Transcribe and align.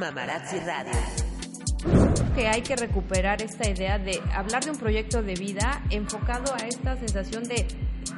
Mamarazzi 0.00 0.58
Radio. 0.60 0.92
Que 2.34 2.48
hay 2.48 2.62
que 2.62 2.74
recuperar 2.74 3.42
esta 3.42 3.68
idea 3.68 3.98
de 3.98 4.18
hablar 4.34 4.64
de 4.64 4.70
un 4.70 4.78
proyecto 4.78 5.22
de 5.22 5.34
vida 5.34 5.82
enfocado 5.90 6.54
a 6.54 6.66
esta 6.66 6.96
sensación 6.96 7.44
de 7.44 7.66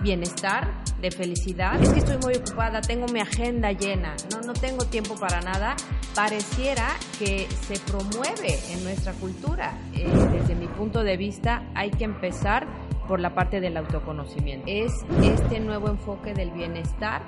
bienestar, 0.01 0.85
de 1.01 1.11
felicidad. 1.11 1.83
Es 1.83 1.89
que 1.89 1.99
estoy 1.99 2.19
muy 2.19 2.37
ocupada, 2.37 2.81
tengo 2.83 3.07
mi 3.09 3.19
agenda 3.19 3.73
llena, 3.73 4.15
no, 4.31 4.43
no 4.43 4.53
tengo 4.53 4.85
tiempo 4.85 5.17
para 5.17 5.41
nada. 5.41 5.75
Pareciera 6.15 6.87
que 7.19 7.49
se 7.51 7.81
promueve 7.81 8.61
en 8.71 8.85
nuestra 8.85 9.13
cultura. 9.15 9.77
Eh, 9.93 10.09
desde 10.31 10.55
mi 10.55 10.69
punto 10.69 11.03
de 11.03 11.17
vista, 11.17 11.65
hay 11.75 11.91
que 11.91 12.05
empezar 12.05 12.65
por 13.09 13.19
la 13.19 13.35
parte 13.35 13.61
del 13.61 13.77
autoconocimiento. 13.77 14.67
Es 14.69 14.93
este 15.21 15.59
nuevo 15.59 15.89
enfoque 15.89 16.33
del 16.33 16.53
bienestar 16.53 17.23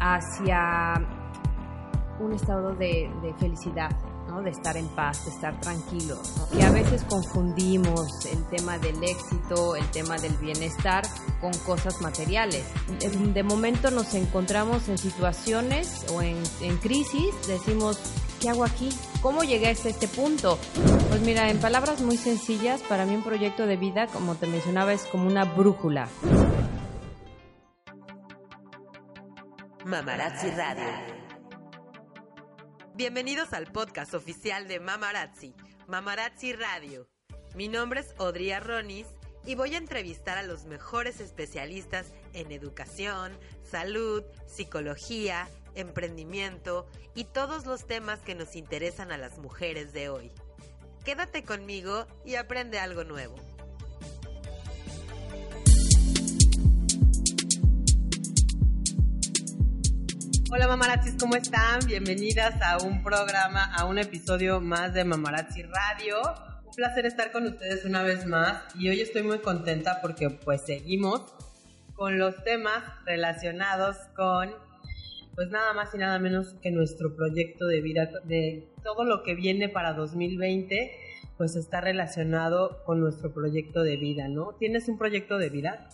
hacia 0.00 1.25
un 2.20 2.32
estado 2.32 2.74
de, 2.74 3.10
felicidad, 3.38 3.90
¿no? 4.28 4.42
de 4.42 4.50
estar 4.50 4.76
en 4.76 4.86
paz, 4.88 5.24
de 5.24 5.30
estar 5.30 5.58
tranquilo. 5.60 6.16
¿no? 6.36 6.58
Y 6.58 6.62
a 6.62 6.70
veces 6.70 7.04
confundimos 7.04 8.24
el 8.26 8.44
tema 8.46 8.78
del 8.78 9.02
éxito, 9.02 9.76
el 9.76 9.88
tema 9.90 10.16
del 10.16 10.32
bienestar 10.36 11.04
con 11.40 11.52
cosas 11.64 12.00
materiales. 12.00 12.64
De, 13.00 13.08
de 13.08 13.42
momento 13.42 13.90
nos 13.90 14.14
encontramos 14.14 14.88
en 14.88 14.98
situaciones 14.98 16.06
o 16.14 16.22
en, 16.22 16.36
en 16.60 16.76
crisis, 16.78 17.34
decimos, 17.46 17.98
¿qué 18.40 18.50
hago 18.50 18.64
aquí? 18.64 18.88
¿Cómo 19.22 19.42
llegué 19.42 19.68
hasta 19.68 19.88
este 19.88 20.08
punto? 20.08 20.58
Pues 21.08 21.20
mira, 21.22 21.50
en 21.50 21.58
palabras 21.58 22.00
muy 22.00 22.16
sencillas, 22.16 22.82
para 22.82 23.04
mí 23.06 23.14
un 23.14 23.22
proyecto 23.22 23.66
de 23.66 23.76
vida, 23.76 24.06
como 24.06 24.34
te 24.34 24.46
mencionaba, 24.46 24.92
es 24.92 25.04
como 25.04 25.26
una 25.26 25.44
brújula. 25.44 26.08
Mamarazzi 29.86 30.50
Radio. 30.50 31.25
Bienvenidos 32.96 33.52
al 33.52 33.66
podcast 33.66 34.14
oficial 34.14 34.68
de 34.68 34.80
Mamarazzi, 34.80 35.54
Mamarazzi 35.86 36.54
Radio. 36.54 37.06
Mi 37.54 37.68
nombre 37.68 38.00
es 38.00 38.14
Odria 38.16 38.58
Ronis 38.58 39.06
y 39.44 39.54
voy 39.54 39.74
a 39.74 39.76
entrevistar 39.76 40.38
a 40.38 40.42
los 40.42 40.64
mejores 40.64 41.20
especialistas 41.20 42.14
en 42.32 42.52
educación, 42.52 43.38
salud, 43.70 44.24
psicología, 44.46 45.46
emprendimiento 45.74 46.86
y 47.14 47.24
todos 47.24 47.66
los 47.66 47.86
temas 47.86 48.20
que 48.20 48.34
nos 48.34 48.56
interesan 48.56 49.12
a 49.12 49.18
las 49.18 49.36
mujeres 49.36 49.92
de 49.92 50.08
hoy. 50.08 50.32
Quédate 51.04 51.42
conmigo 51.42 52.06
y 52.24 52.36
aprende 52.36 52.78
algo 52.78 53.04
nuevo. 53.04 53.36
Hola 60.56 60.68
mamarazzis, 60.68 61.16
¿cómo 61.20 61.36
están? 61.36 61.80
Bienvenidas 61.86 62.54
a 62.62 62.78
un 62.78 63.02
programa, 63.02 63.62
a 63.74 63.84
un 63.84 63.98
episodio 63.98 64.58
más 64.58 64.94
de 64.94 65.04
Mamarazzi 65.04 65.62
Radio. 65.64 66.16
Un 66.64 66.74
placer 66.74 67.04
estar 67.04 67.30
con 67.30 67.44
ustedes 67.44 67.84
una 67.84 68.02
vez 68.02 68.24
más 68.24 68.62
y 68.74 68.88
hoy 68.88 69.02
estoy 69.02 69.22
muy 69.22 69.40
contenta 69.40 69.98
porque 70.00 70.30
pues 70.30 70.62
seguimos 70.62 71.20
con 71.92 72.18
los 72.18 72.42
temas 72.42 72.82
relacionados 73.04 73.98
con 74.16 74.48
pues 75.34 75.50
nada 75.50 75.74
más 75.74 75.94
y 75.94 75.98
nada 75.98 76.18
menos 76.18 76.54
que 76.62 76.70
nuestro 76.70 77.14
proyecto 77.14 77.66
de 77.66 77.82
vida, 77.82 78.08
de 78.24 78.72
todo 78.82 79.04
lo 79.04 79.24
que 79.24 79.34
viene 79.34 79.68
para 79.68 79.92
2020 79.92 80.90
pues 81.36 81.54
está 81.54 81.82
relacionado 81.82 82.82
con 82.86 82.98
nuestro 82.98 83.34
proyecto 83.34 83.82
de 83.82 83.98
vida, 83.98 84.26
¿no? 84.28 84.54
¿Tienes 84.58 84.88
un 84.88 84.96
proyecto 84.96 85.36
de 85.36 85.50
vida? 85.50 85.90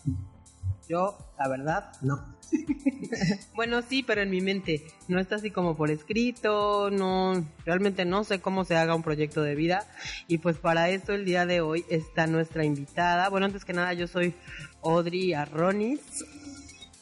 Yo, 0.89 1.19
la 1.37 1.49
verdad, 1.49 1.91
no. 2.01 2.41
bueno, 3.55 3.83
sí, 3.83 4.03
pero 4.03 4.23
en 4.23 4.31
mi 4.31 4.41
mente. 4.41 4.83
No 5.09 5.21
está 5.21 5.37
así 5.37 5.51
como 5.51 5.77
por 5.77 5.91
escrito, 5.91 6.91
no, 6.91 7.47
realmente 7.65 8.05
no 8.05 8.25
sé 8.25 8.41
cómo 8.41 8.65
se 8.65 8.77
haga 8.77 8.95
un 8.95 9.03
proyecto 9.03 9.43
de 9.43 9.55
vida. 9.55 9.87
Y 10.29 10.39
pues 10.39 10.59
para 10.59 10.89
eso 10.91 11.13
el 11.13 11.25
día 11.25 11.47
de 11.47 11.61
hoy 11.61 11.85
está 11.89 12.27
nuestra 12.27 12.65
invitada. 12.65 13.29
Bueno, 13.29 13.47
antes 13.47 13.65
que 13.65 13.73
nada, 13.73 13.93
yo 13.93 14.07
soy 14.07 14.35
Audrey 14.83 15.33
Arronis. 15.33 16.25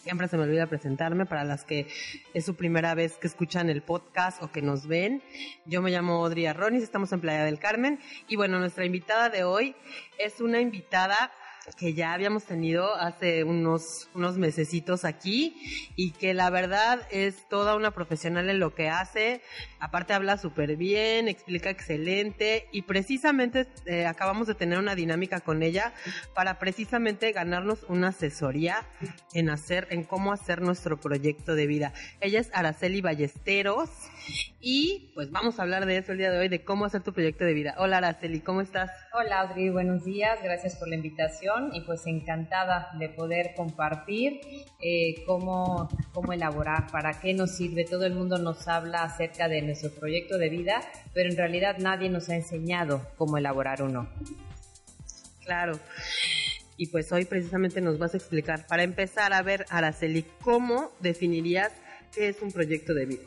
Siempre 0.02 0.28
se 0.28 0.38
me 0.38 0.44
olvida 0.44 0.66
presentarme 0.66 1.26
para 1.26 1.44
las 1.44 1.64
que 1.64 1.86
es 2.32 2.44
su 2.46 2.54
primera 2.54 2.94
vez 2.94 3.18
que 3.18 3.26
escuchan 3.26 3.68
el 3.68 3.82
podcast 3.82 4.42
o 4.42 4.50
que 4.50 4.62
nos 4.62 4.86
ven. 4.86 5.22
Yo 5.66 5.82
me 5.82 5.90
llamo 5.90 6.24
Audrey 6.24 6.46
Arronis, 6.46 6.82
estamos 6.82 7.12
en 7.12 7.20
Playa 7.20 7.44
del 7.44 7.58
Carmen. 7.58 8.00
Y 8.26 8.36
bueno, 8.36 8.58
nuestra 8.58 8.86
invitada 8.86 9.28
de 9.28 9.44
hoy 9.44 9.74
es 10.18 10.40
una 10.40 10.60
invitada 10.60 11.30
que 11.76 11.94
ya 11.94 12.12
habíamos 12.12 12.44
tenido 12.44 12.94
hace 12.94 13.44
unos, 13.44 14.08
unos 14.14 14.36
mesecitos 14.38 15.04
aquí 15.04 15.56
y 15.96 16.12
que 16.12 16.34
la 16.34 16.50
verdad 16.50 17.00
es 17.10 17.48
toda 17.48 17.76
una 17.76 17.90
profesional 17.90 18.48
en 18.48 18.60
lo 18.60 18.74
que 18.74 18.88
hace. 18.88 19.42
Aparte 19.78 20.12
habla 20.12 20.38
súper 20.38 20.76
bien, 20.76 21.28
explica 21.28 21.70
excelente 21.70 22.68
y 22.72 22.82
precisamente 22.82 23.66
eh, 23.86 24.06
acabamos 24.06 24.46
de 24.46 24.54
tener 24.54 24.78
una 24.78 24.94
dinámica 24.94 25.40
con 25.40 25.62
ella 25.62 25.92
para 26.34 26.58
precisamente 26.58 27.32
ganarnos 27.32 27.84
una 27.88 28.08
asesoría 28.08 28.86
en 29.32 29.50
hacer, 29.50 29.86
en 29.90 30.04
cómo 30.04 30.32
hacer 30.32 30.62
nuestro 30.62 31.00
proyecto 31.00 31.54
de 31.54 31.66
vida. 31.66 31.92
Ella 32.20 32.40
es 32.40 32.50
Araceli 32.52 33.00
Ballesteros 33.00 33.90
y 34.60 35.12
pues 35.14 35.30
vamos 35.30 35.58
a 35.58 35.62
hablar 35.62 35.86
de 35.86 35.96
eso 35.96 36.12
el 36.12 36.18
día 36.18 36.30
de 36.30 36.38
hoy, 36.38 36.48
de 36.48 36.64
cómo 36.64 36.84
hacer 36.84 37.02
tu 37.02 37.12
proyecto 37.12 37.44
de 37.44 37.54
vida. 37.54 37.74
Hola 37.78 37.98
Araceli, 37.98 38.40
¿cómo 38.40 38.60
estás? 38.60 38.90
Hola 39.12 39.40
Audrey, 39.40 39.70
buenos 39.70 40.04
días, 40.04 40.38
gracias 40.42 40.76
por 40.76 40.88
la 40.88 40.96
invitación 40.96 41.59
y 41.72 41.82
pues 41.82 42.06
encantada 42.06 42.90
de 42.98 43.08
poder 43.08 43.54
compartir 43.56 44.40
eh, 44.80 45.22
cómo, 45.26 45.88
cómo 46.12 46.32
elaborar, 46.32 46.90
para 46.90 47.20
qué 47.20 47.34
nos 47.34 47.52
sirve. 47.52 47.84
Todo 47.84 48.06
el 48.06 48.14
mundo 48.14 48.38
nos 48.38 48.66
habla 48.68 49.02
acerca 49.02 49.48
de 49.48 49.62
nuestro 49.62 49.90
proyecto 49.90 50.38
de 50.38 50.48
vida, 50.48 50.80
pero 51.14 51.30
en 51.30 51.36
realidad 51.36 51.76
nadie 51.78 52.08
nos 52.08 52.28
ha 52.28 52.36
enseñado 52.36 53.06
cómo 53.16 53.38
elaborar 53.38 53.82
uno. 53.82 54.08
Claro. 55.44 55.78
Y 56.76 56.86
pues 56.86 57.12
hoy 57.12 57.26
precisamente 57.26 57.80
nos 57.80 57.98
vas 57.98 58.14
a 58.14 58.16
explicar, 58.16 58.66
para 58.66 58.82
empezar 58.82 59.32
a 59.34 59.42
ver, 59.42 59.66
Araceli, 59.68 60.24
¿cómo 60.42 60.92
definirías 61.00 61.72
qué 62.14 62.28
es 62.28 62.40
un 62.40 62.52
proyecto 62.52 62.94
de 62.94 63.06
vida? 63.06 63.22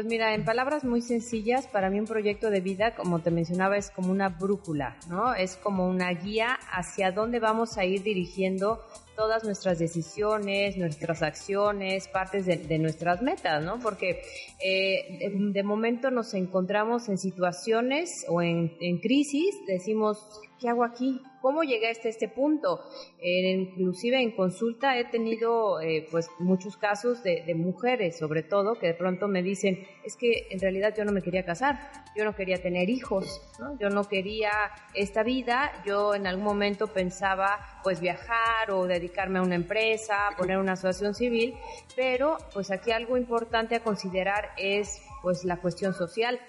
Pues 0.00 0.08
mira, 0.08 0.34
en 0.34 0.46
palabras 0.46 0.82
muy 0.82 1.02
sencillas, 1.02 1.66
para 1.66 1.90
mí 1.90 2.00
un 2.00 2.06
proyecto 2.06 2.48
de 2.48 2.62
vida, 2.62 2.94
como 2.94 3.18
te 3.18 3.30
mencionaba, 3.30 3.76
es 3.76 3.90
como 3.90 4.10
una 4.10 4.30
brújula, 4.30 4.96
¿no? 5.10 5.34
Es 5.34 5.56
como 5.56 5.86
una 5.86 6.08
guía 6.08 6.58
hacia 6.72 7.12
dónde 7.12 7.38
vamos 7.38 7.76
a 7.76 7.84
ir 7.84 8.02
dirigiendo 8.02 8.80
todas 9.14 9.44
nuestras 9.44 9.78
decisiones, 9.78 10.78
nuestras 10.78 11.20
acciones, 11.20 12.08
partes 12.08 12.46
de, 12.46 12.78
nuestras 12.78 13.20
metas, 13.20 13.62
¿no? 13.62 13.78
Porque 13.78 14.22
eh, 14.64 15.18
de, 15.18 15.52
de, 15.52 15.62
momento 15.62 16.10
nos 16.10 16.32
encontramos 16.32 17.10
en 17.10 17.18
situaciones 17.18 18.24
o 18.26 18.40
en, 18.40 18.78
en 18.80 19.00
crisis, 19.00 19.54
decimos, 19.66 20.40
¿qué 20.58 20.70
hago 20.70 20.82
aquí? 20.82 21.20
¿Cómo 21.40 21.62
llegué 21.62 21.90
hasta 21.90 22.08
este 22.08 22.28
punto? 22.28 22.80
Eh, 23.18 23.50
inclusive 23.52 24.20
en 24.20 24.32
consulta 24.32 24.98
he 24.98 25.04
tenido 25.06 25.80
eh, 25.80 26.06
pues 26.10 26.28
muchos 26.38 26.76
casos 26.76 27.22
de, 27.22 27.42
de, 27.46 27.54
mujeres, 27.54 28.18
sobre 28.18 28.42
todo, 28.42 28.74
que 28.74 28.88
de 28.88 28.94
pronto 28.94 29.26
me 29.26 29.42
dicen, 29.42 29.86
es 30.04 30.16
que 30.16 30.48
en 30.50 30.60
realidad 30.60 30.94
yo 30.96 31.04
no 31.04 31.12
me 31.12 31.22
quería 31.22 31.44
casar, 31.44 31.78
yo 32.16 32.24
no 32.24 32.34
quería 32.34 32.60
tener 32.60 32.90
hijos, 32.90 33.40
¿no? 33.58 33.78
yo 33.78 33.88
no 33.88 34.04
quería 34.04 34.50
esta 34.94 35.22
vida, 35.22 35.72
yo 35.86 36.14
en 36.14 36.26
algún 36.26 36.44
momento 36.44 36.88
pensaba 36.88 37.80
pues 37.82 38.00
viajar 38.00 38.70
o 38.70 38.86
dedicarme 38.86 39.38
a 39.38 39.42
una 39.42 39.54
empresa, 39.54 40.30
poner 40.36 40.58
una 40.58 40.72
asociación 40.72 41.14
civil, 41.14 41.54
pero 41.96 42.36
pues 42.52 42.70
aquí 42.70 42.90
algo 42.90 43.16
importante 43.16 43.76
a 43.76 43.80
considerar 43.80 44.50
es 44.56 45.02
pues 45.22 45.44
la 45.44 45.60
cuestión 45.60 45.94
social 45.94 46.40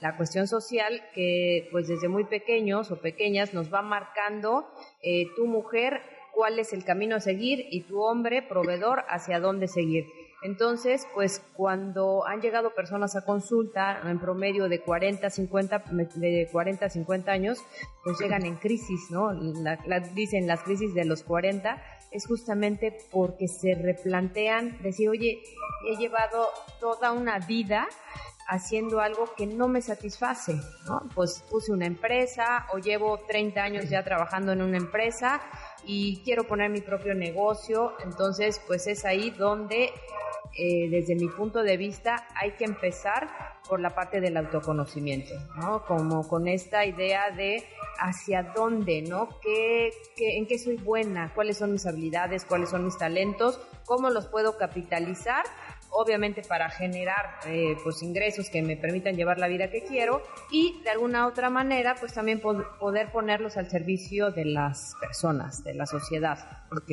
la 0.00 0.16
cuestión 0.16 0.46
social 0.46 1.02
que 1.14 1.68
pues 1.72 1.88
desde 1.88 2.08
muy 2.08 2.24
pequeños 2.24 2.90
o 2.90 3.00
pequeñas 3.00 3.54
nos 3.54 3.72
va 3.72 3.82
marcando 3.82 4.68
eh, 5.02 5.26
tu 5.36 5.46
mujer 5.46 6.02
cuál 6.34 6.58
es 6.58 6.72
el 6.74 6.84
camino 6.84 7.16
a 7.16 7.20
seguir 7.20 7.66
y 7.70 7.82
tu 7.82 8.02
hombre 8.02 8.42
proveedor 8.42 9.04
hacia 9.08 9.40
dónde 9.40 9.68
seguir. 9.68 10.04
Entonces, 10.42 11.08
pues 11.14 11.42
cuando 11.54 12.26
han 12.26 12.42
llegado 12.42 12.74
personas 12.74 13.16
a 13.16 13.24
consulta 13.24 14.02
en 14.04 14.20
promedio 14.20 14.68
de 14.68 14.82
40, 14.82 15.30
50, 15.30 15.84
de 16.16 16.48
40 16.52 16.84
a 16.84 16.90
50 16.90 17.32
años, 17.32 17.64
pues 18.04 18.20
llegan 18.20 18.44
en 18.44 18.56
crisis, 18.56 19.10
¿no? 19.10 19.32
La, 19.32 20.00
dicen 20.14 20.46
las 20.46 20.62
crisis 20.62 20.92
de 20.94 21.06
los 21.06 21.22
40 21.22 21.82
es 22.10 22.26
justamente 22.26 22.96
porque 23.10 23.48
se 23.48 23.74
replantean 23.74 24.80
decir, 24.82 25.08
oye, 25.08 25.42
he 25.88 25.96
llevado 25.96 26.48
toda 26.80 27.12
una 27.12 27.38
vida 27.38 27.86
haciendo 28.48 29.00
algo 29.00 29.34
que 29.36 29.46
no 29.46 29.68
me 29.68 29.82
satisface, 29.82 30.54
¿no? 30.86 31.02
Pues 31.14 31.42
puse 31.50 31.72
una 31.72 31.86
empresa 31.86 32.66
o 32.72 32.78
llevo 32.78 33.18
30 33.26 33.60
años 33.60 33.88
ya 33.88 34.04
trabajando 34.04 34.52
en 34.52 34.62
una 34.62 34.76
empresa 34.76 35.40
y 35.84 36.22
quiero 36.22 36.44
poner 36.44 36.70
mi 36.70 36.80
propio 36.80 37.14
negocio, 37.14 37.94
entonces 38.04 38.60
pues 38.66 38.86
es 38.86 39.04
ahí 39.04 39.30
donde 39.30 39.92
eh, 40.56 40.88
desde 40.90 41.16
mi 41.16 41.28
punto 41.28 41.62
de 41.62 41.76
vista 41.76 42.26
hay 42.34 42.52
que 42.52 42.64
empezar 42.64 43.28
por 43.68 43.80
la 43.80 43.94
parte 43.94 44.20
del 44.20 44.36
autoconocimiento, 44.36 45.34
¿no? 45.56 45.84
Como 45.84 46.26
con 46.28 46.48
esta 46.48 46.84
idea 46.84 47.30
de 47.30 47.64
hacia 47.98 48.42
dónde, 48.54 49.02
¿no? 49.02 49.28
¿Qué, 49.40 49.90
qué, 50.16 50.36
en 50.36 50.46
qué 50.46 50.58
soy 50.58 50.76
buena? 50.76 51.32
¿Cuáles 51.34 51.58
son 51.58 51.72
mis 51.72 51.86
habilidades? 51.86 52.44
¿Cuáles 52.44 52.70
son 52.70 52.84
mis 52.84 52.98
talentos? 52.98 53.60
¿Cómo 53.84 54.10
los 54.10 54.26
puedo 54.26 54.56
capitalizar? 54.56 55.44
obviamente 55.90 56.42
para 56.42 56.68
generar 56.68 57.38
eh, 57.46 57.76
pues 57.82 58.02
ingresos 58.02 58.50
que 58.50 58.62
me 58.62 58.76
permitan 58.76 59.16
llevar 59.16 59.38
la 59.38 59.48
vida 59.48 59.70
que 59.70 59.82
quiero 59.82 60.22
y 60.50 60.80
de 60.82 60.90
alguna 60.90 61.26
otra 61.26 61.48
manera 61.48 61.94
pues 61.98 62.12
también 62.12 62.40
poder 62.40 63.10
ponerlos 63.12 63.56
al 63.56 63.70
servicio 63.70 64.30
de 64.30 64.44
las 64.44 64.94
personas, 65.00 65.64
de 65.64 65.74
la 65.74 65.86
sociedad. 65.86 66.66
Ok. 66.70 66.90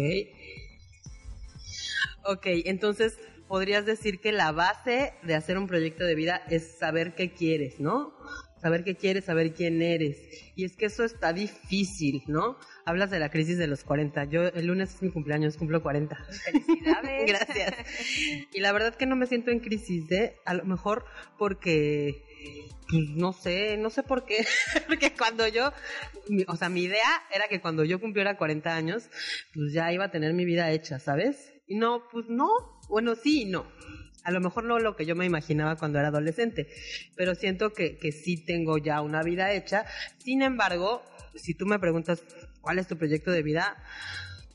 Ok, 2.26 2.46
entonces 2.66 3.20
podrías 3.54 3.86
decir 3.86 4.20
que 4.20 4.32
la 4.32 4.52
base 4.52 5.14
de 5.22 5.36
hacer 5.36 5.60
un 5.60 5.68
proyecto 5.68 6.04
de 6.06 6.16
vida 6.16 6.42
es 6.50 6.80
saber 6.80 7.14
qué 7.14 7.34
quieres, 7.34 7.80
¿no? 7.80 8.18
Saber 8.60 8.84
qué 8.84 8.96
quieres, 8.96 9.26
saber 9.26 9.54
quién 9.54 9.80
eres. 9.84 10.18
Y 10.56 10.66
es 10.66 10.76
que 10.76 10.88
eso 10.88 11.04
está 11.04 11.34
difícil, 11.34 12.24
¿no? 12.26 12.58
Hablas 12.84 13.12
de 13.12 13.20
la 13.20 13.30
crisis 13.30 13.60
de 13.60 13.68
los 13.68 13.84
40. 13.84 14.24
Yo 14.24 14.48
el 14.48 14.66
lunes 14.66 14.96
es 14.96 15.04
mi 15.04 15.12
cumpleaños, 15.12 15.58
cumplo 15.58 15.84
40. 15.84 16.18
Felicidades. 16.46 17.26
Gracias. 17.28 17.76
Y 18.52 18.60
la 18.60 18.72
verdad 18.72 18.96
que 18.96 19.06
no 19.06 19.16
me 19.16 19.28
siento 19.28 19.52
en 19.52 19.60
crisis, 19.60 20.12
¿eh? 20.12 20.34
A 20.46 20.56
lo 20.56 20.66
mejor 20.66 21.06
porque 21.38 22.24
pues 22.90 23.04
no 23.10 23.34
sé, 23.34 23.78
no 23.78 23.92
sé 23.92 24.02
por 24.02 24.26
qué, 24.26 24.48
porque 24.88 25.14
cuando 25.16 25.48
yo, 25.48 25.72
o 26.48 26.56
sea, 26.56 26.70
mi 26.70 26.82
idea 26.82 27.22
era 27.32 27.48
que 27.48 27.62
cuando 27.62 27.84
yo 27.84 28.02
cumpliera 28.02 28.36
40 28.36 28.76
años, 28.76 29.12
pues 29.54 29.74
ya 29.74 29.94
iba 29.94 30.06
a 30.06 30.12
tener 30.12 30.34
mi 30.34 30.44
vida 30.44 30.72
hecha, 30.72 30.98
¿sabes? 30.98 31.54
Y 31.68 31.76
no, 31.76 32.04
pues 32.12 32.26
no, 32.28 32.50
bueno, 32.90 33.16
sí 33.16 33.44
y 33.44 33.46
no. 33.46 33.66
A 34.24 34.32
lo 34.32 34.40
mejor 34.40 34.64
no 34.64 34.80
lo 34.80 34.96
que 34.96 35.06
yo 35.06 35.16
me 35.16 35.26
imaginaba 35.26 35.76
cuando 35.76 36.00
era 36.00 36.08
adolescente, 36.08 36.68
pero 37.16 37.36
siento 37.36 37.74
que, 37.74 37.98
que 37.98 38.12
sí 38.12 38.38
tengo 38.38 38.78
ya 38.78 39.02
una 39.02 39.22
vida 39.22 39.52
hecha. 39.52 39.86
Sin 40.20 40.42
embargo, 40.42 41.04
si 41.36 41.54
tú 41.54 41.66
me 41.66 41.80
preguntas 41.80 42.24
cuál 42.62 42.80
es 42.80 42.88
tu 42.88 42.98
proyecto 42.98 43.32
de 43.32 43.44
vida, 43.44 43.76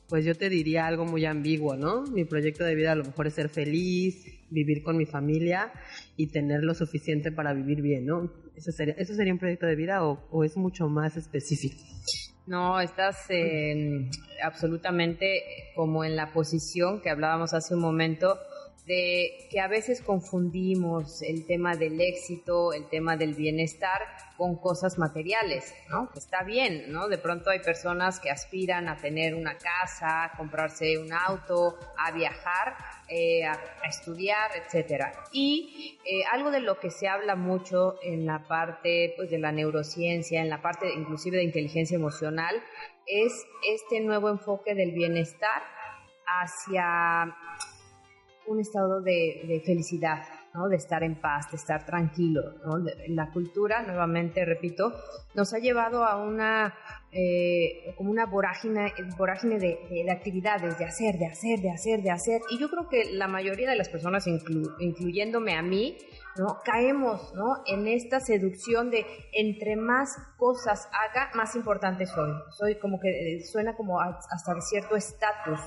pues 0.09 0.25
yo 0.25 0.33
te 0.35 0.49
diría 0.49 0.87
algo 0.87 1.05
muy 1.05 1.23
ambiguo, 1.25 1.77
¿no? 1.77 2.03
Mi 2.07 2.25
proyecto 2.25 2.63
de 2.63 2.73
vida 2.73 2.93
a 2.93 2.95
lo 2.95 3.05
mejor 3.05 3.27
es 3.27 3.35
ser 3.35 3.47
feliz, 3.47 4.25
vivir 4.49 4.81
con 4.81 4.97
mi 4.97 5.05
familia 5.05 5.71
y 6.17 6.27
tener 6.27 6.63
lo 6.63 6.73
suficiente 6.73 7.31
para 7.31 7.53
vivir 7.53 7.81
bien, 7.81 8.07
¿no? 8.07 8.33
¿Eso 8.55 8.71
sería, 8.71 8.95
eso 8.95 9.13
sería 9.13 9.31
un 9.31 9.39
proyecto 9.39 9.67
de 9.67 9.75
vida 9.75 10.03
o, 10.03 10.43
es 10.43 10.57
mucho 10.57 10.89
más 10.89 11.15
específico? 11.15 11.77
No, 12.49 12.79
estás 12.81 13.27
absolutamente 14.41 15.71
como 15.75 16.03
en 16.03 16.15
la 16.15 16.33
posición 16.33 16.99
que 16.99 17.11
hablábamos 17.11 17.53
hace 17.53 17.75
un 17.75 17.81
momento 17.81 18.39
de 18.89 19.47
que 19.51 19.59
a 19.59 19.67
veces 19.67 20.01
confundimos 20.01 21.21
el 21.21 21.45
tema 21.45 21.75
del 21.75 22.01
éxito, 22.01 22.73
el 22.73 22.89
tema 22.89 23.17
del 23.17 23.35
bienestar 23.35 24.01
con 24.35 24.55
cosas 24.55 24.97
materiales, 24.97 25.75
¿no? 25.91 26.09
Está 26.15 26.41
bien, 26.41 26.91
¿no? 26.91 27.07
De 27.07 27.19
pronto 27.19 27.51
hay 27.51 27.59
personas 27.59 28.19
que 28.19 28.31
aspiran 28.31 28.89
a 28.89 28.97
tener 28.97 29.35
una 29.35 29.55
casa, 29.59 30.23
a 30.23 30.31
comprarse 30.35 30.97
un 30.97 31.13
auto, 31.13 31.77
a 31.99 32.11
viajar, 32.11 32.77
eh, 33.07 33.45
a, 33.45 33.59
estudiar, 33.87 34.49
etcétera. 34.55 35.13
Y 35.31 35.99
eh, 36.03 36.23
algo 36.31 36.49
de 36.49 36.61
lo 36.61 36.79
que 36.79 36.89
se 36.89 37.07
habla 37.07 37.35
mucho 37.35 37.99
en 38.01 38.25
la 38.25 38.47
parte 38.47 39.13
pues, 39.17 39.29
de 39.29 39.37
la 39.37 39.51
neurociencia, 39.51 40.41
en 40.41 40.49
la 40.49 40.63
parte 40.63 40.91
inclusive 40.91 41.37
de 41.37 41.43
inteligencia 41.43 41.95
emocional, 41.95 42.55
es 43.05 43.45
este 43.71 43.99
nuevo 43.99 44.29
enfoque 44.29 44.73
del 44.73 44.93
bienestar 44.93 45.61
hacia 46.25 47.35
un 48.49 48.59
estado 48.59 49.01
de, 49.01 49.61
felicidad, 49.65 50.23
¿no? 50.53 50.67
de 50.67 50.75
estar 50.75 51.03
en 51.03 51.21
paz, 51.21 51.49
de 51.51 51.57
estar 51.57 51.85
tranquilo. 51.85 52.41
¿no? 52.65 52.83
la 53.07 53.31
cultura, 53.31 53.83
nuevamente 53.83 54.43
repito, 54.43 54.91
nos 55.35 55.53
ha 55.53 55.59
llevado 55.59 56.03
a 56.03 56.17
una 56.17 56.73
eh, 57.11 57.95
como 57.97 58.11
una 58.11 58.27
vorágine, 58.27 58.93
vorágine 59.17 59.57
de, 59.57 60.11
actividades, 60.11 60.77
de 60.77 60.85
hacer, 60.85 61.17
de 61.17 61.25
hacer, 61.25 61.59
de 61.59 61.71
hacer, 61.71 62.01
de 62.03 62.11
hacer. 62.11 62.41
Y 62.51 62.59
yo 62.59 62.69
creo 62.69 62.87
que 62.87 63.13
la 63.13 63.27
mayoría 63.27 63.69
de 63.69 63.75
las 63.75 63.89
personas, 63.89 64.27
incluyéndome 64.27 65.55
a 65.55 65.63
mí, 65.63 65.97
¿no? 66.37 66.59
caemos 66.63 67.33
¿no? 67.33 67.63
en 67.65 67.87
esta 67.87 68.19
seducción 68.19 68.91
de 68.91 69.05
entre 69.33 69.75
más 69.75 70.15
cosas 70.37 70.87
haga, 70.91 71.31
más 71.33 71.55
importante 71.55 72.05
soy. 72.05 72.31
Soy 72.51 72.77
como 72.77 72.99
que 72.99 73.09
eh, 73.09 73.43
suena 73.43 73.75
como 73.75 73.99
hasta 73.99 74.53
de 74.53 74.61
cierto 74.61 74.95
estatus 74.95 75.59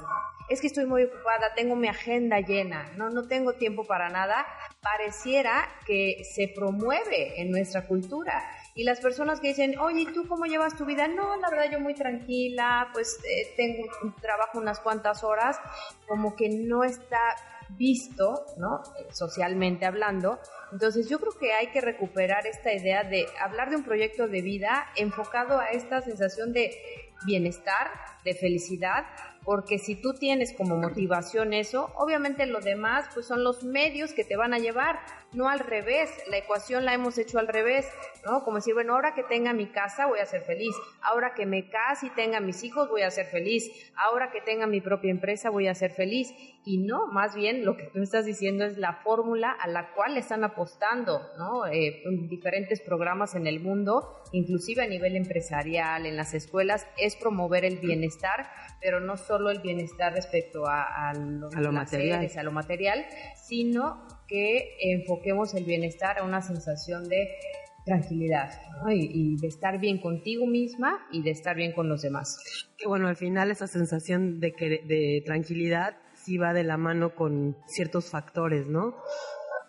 es 0.48 0.60
que 0.60 0.66
estoy 0.66 0.86
muy 0.86 1.04
ocupada, 1.04 1.54
tengo 1.54 1.76
mi 1.76 1.88
agenda 1.88 2.40
llena, 2.40 2.90
no, 2.96 3.10
no 3.10 3.26
tengo 3.26 3.54
tiempo 3.54 3.84
para 3.84 4.08
nada, 4.08 4.46
pareciera 4.80 5.68
que 5.86 6.22
se 6.24 6.48
promueve 6.48 7.40
en 7.40 7.50
nuestra 7.50 7.86
cultura. 7.86 8.42
Y 8.74 8.84
las 8.84 9.00
personas 9.00 9.40
que 9.40 9.48
dicen, 9.48 9.78
oye, 9.78 10.06
¿tú 10.12 10.26
cómo 10.26 10.46
llevas 10.46 10.76
tu 10.76 10.84
vida? 10.84 11.06
No, 11.06 11.36
la 11.36 11.50
verdad 11.50 11.70
yo 11.70 11.80
muy 11.80 11.94
tranquila, 11.94 12.88
pues 12.92 13.20
eh, 13.24 13.52
tengo 13.56 13.86
trabajo 14.20 14.58
unas 14.58 14.80
cuantas 14.80 15.22
horas, 15.24 15.58
como 16.06 16.34
que 16.34 16.48
no 16.48 16.82
está 16.84 17.36
visto, 17.76 18.44
¿no? 18.56 18.82
Socialmente 19.10 19.86
hablando. 19.86 20.38
Entonces 20.72 21.08
yo 21.08 21.18
creo 21.18 21.32
que 21.38 21.52
hay 21.52 21.68
que 21.68 21.80
recuperar 21.80 22.46
esta 22.46 22.72
idea 22.72 23.04
de 23.04 23.26
hablar 23.40 23.70
de 23.70 23.76
un 23.76 23.84
proyecto 23.84 24.26
de 24.26 24.42
vida 24.42 24.86
enfocado 24.96 25.58
a 25.58 25.70
esta 25.70 26.00
sensación 26.00 26.52
de 26.52 26.74
bienestar, 27.24 27.90
de 28.24 28.34
felicidad, 28.34 29.04
porque 29.44 29.78
si 29.78 29.94
tú 29.96 30.14
tienes 30.14 30.52
como 30.52 30.76
motivación 30.76 31.52
eso, 31.52 31.90
obviamente 31.96 32.46
lo 32.46 32.60
demás 32.60 33.06
pues 33.12 33.26
son 33.26 33.44
los 33.44 33.64
medios 33.64 34.12
que 34.12 34.24
te 34.24 34.36
van 34.36 34.54
a 34.54 34.58
llevar, 34.58 35.00
no 35.32 35.48
al 35.48 35.60
revés, 35.60 36.10
la 36.28 36.38
ecuación 36.38 36.84
la 36.84 36.94
hemos 36.94 37.18
hecho 37.18 37.38
al 37.38 37.48
revés, 37.48 37.86
¿no? 38.24 38.44
Como 38.44 38.58
decir, 38.58 38.74
bueno, 38.74 38.94
ahora 38.94 39.14
que 39.14 39.22
tenga 39.22 39.52
mi 39.52 39.66
casa 39.66 40.06
voy 40.06 40.20
a 40.20 40.26
ser 40.26 40.42
feliz, 40.42 40.74
ahora 41.00 41.34
que 41.34 41.46
me 41.46 41.68
case 41.68 42.06
y 42.06 42.10
tenga 42.10 42.40
mis 42.40 42.62
hijos 42.64 42.88
voy 42.88 43.02
a 43.02 43.10
ser 43.10 43.26
feliz, 43.26 43.70
ahora 43.96 44.30
que 44.30 44.40
tenga 44.40 44.66
mi 44.66 44.80
propia 44.80 45.10
empresa 45.10 45.50
voy 45.50 45.68
a 45.68 45.74
ser 45.74 45.90
feliz, 45.90 46.32
y 46.64 46.78
no, 46.78 47.08
más 47.08 47.34
bien 47.34 47.64
lo 47.64 47.76
que 47.76 47.84
tú 47.84 48.02
estás 48.02 48.24
diciendo 48.24 48.64
es 48.64 48.78
la 48.78 48.92
fórmula 48.92 49.50
a 49.50 49.66
la 49.68 49.92
cual 49.94 50.16
están 50.16 50.44
apostando, 50.44 51.20
¿no? 51.38 51.66
Eh, 51.66 52.02
en 52.04 52.28
diferentes 52.28 52.80
programas 52.80 53.34
en 53.34 53.46
el 53.46 53.58
mundo, 53.60 54.22
inclusive 54.32 54.82
a 54.82 54.86
nivel 54.86 55.16
empresarial, 55.16 56.06
en 56.06 56.16
las 56.16 56.34
escuelas, 56.34 56.86
es 56.98 57.16
promover 57.16 57.64
el 57.64 57.78
bienestar, 57.78 58.48
pero 58.80 59.00
no 59.00 59.16
solo 59.16 59.50
el 59.50 59.60
bienestar 59.60 60.12
respecto 60.12 60.66
a, 60.66 61.12
lo, 61.14 61.72
material. 61.72 62.28
a 62.36 62.42
lo 62.42 62.52
material, 62.52 63.06
sino 63.34 64.06
que 64.32 64.78
enfoquemos 64.80 65.54
el 65.54 65.64
bienestar 65.64 66.18
a 66.18 66.24
una 66.24 66.40
sensación 66.40 67.06
de 67.06 67.28
tranquilidad 67.84 68.50
y, 68.90 69.36
de 69.36 69.46
estar 69.46 69.78
bien 69.78 69.98
contigo 69.98 70.46
misma 70.46 71.06
y 71.10 71.22
de 71.22 71.30
estar 71.30 71.54
bien 71.54 71.72
con 71.72 71.88
los 71.88 72.00
demás. 72.00 72.38
Que 72.78 72.88
bueno, 72.88 73.08
al 73.08 73.16
final 73.16 73.50
esa 73.50 73.66
sensación 73.66 74.40
de, 74.40 74.52
de 74.86 75.22
tranquilidad 75.26 75.96
sí 76.14 76.38
va 76.38 76.54
de 76.54 76.64
la 76.64 76.78
mano 76.78 77.14
con 77.14 77.56
ciertos 77.66 78.08
factores, 78.08 78.68
¿no? 78.68 78.96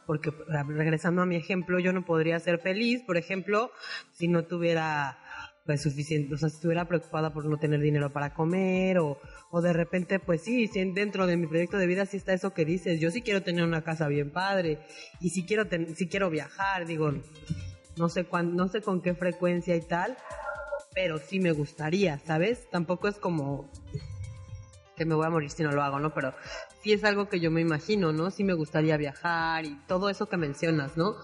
Porque 0.05 0.31
regresando 0.67 1.21
a 1.21 1.25
mi 1.25 1.35
ejemplo, 1.35 1.79
yo 1.79 1.91
no 1.91 2.05
podría 2.05 2.39
ser 2.39 2.59
feliz, 2.59 3.03
por 3.03 3.17
ejemplo, 3.17 3.71
si 4.13 4.27
no 4.27 4.45
tuviera 4.45 5.17
pues 5.65 5.81
suficiente, 5.81 6.33
o 6.33 6.37
sea, 6.37 6.49
si 6.49 6.55
estuviera 6.55 6.87
preocupada 6.87 7.31
por 7.33 7.45
no 7.45 7.57
tener 7.57 7.79
dinero 7.79 8.11
para 8.11 8.33
comer 8.33 8.99
o, 8.99 9.17
o 9.49 9.61
de 9.61 9.71
repente, 9.71 10.19
pues 10.19 10.41
sí, 10.41 10.69
dentro 10.93 11.25
de 11.25 11.37
mi 11.37 11.47
proyecto 11.47 11.77
de 11.77 11.87
vida 11.87 12.05
sí 12.05 12.17
está 12.17 12.33
eso 12.33 12.53
que 12.53 12.65
dices, 12.65 12.99
yo 12.99 13.11
sí 13.11 13.21
quiero 13.21 13.43
tener 13.43 13.63
una 13.63 13.83
casa 13.83 14.07
bien 14.07 14.31
padre 14.31 14.79
y 15.21 15.29
si 15.29 15.45
quiero, 15.45 15.67
quiero 16.09 16.29
viajar, 16.29 16.85
digo, 16.85 17.13
no 17.95 18.09
sé, 18.09 18.25
cuán, 18.25 18.55
no 18.55 18.67
sé 18.67 18.81
con 18.81 19.01
qué 19.01 19.13
frecuencia 19.13 19.75
y 19.75 19.81
tal, 19.81 20.17
pero 20.93 21.17
sí 21.17 21.39
me 21.39 21.53
gustaría, 21.53 22.19
¿sabes? 22.19 22.69
Tampoco 22.69 23.07
es 23.07 23.15
como 23.15 23.71
que 24.95 25.05
me 25.05 25.15
voy 25.15 25.25
a 25.25 25.29
morir 25.29 25.49
si 25.49 25.63
no 25.63 25.71
lo 25.71 25.83
hago, 25.83 25.99
¿no? 25.99 26.13
Pero 26.13 26.33
sí 26.81 26.93
es 26.93 27.03
algo 27.03 27.29
que 27.29 27.39
yo 27.39 27.51
me 27.51 27.61
imagino, 27.61 28.13
¿no? 28.13 28.31
Sí 28.31 28.43
me 28.43 28.53
gustaría 28.53 28.97
viajar 28.97 29.65
y 29.65 29.75
todo 29.87 30.09
eso 30.09 30.27
que 30.27 30.37
mencionas, 30.37 30.97
¿no? 30.97 31.15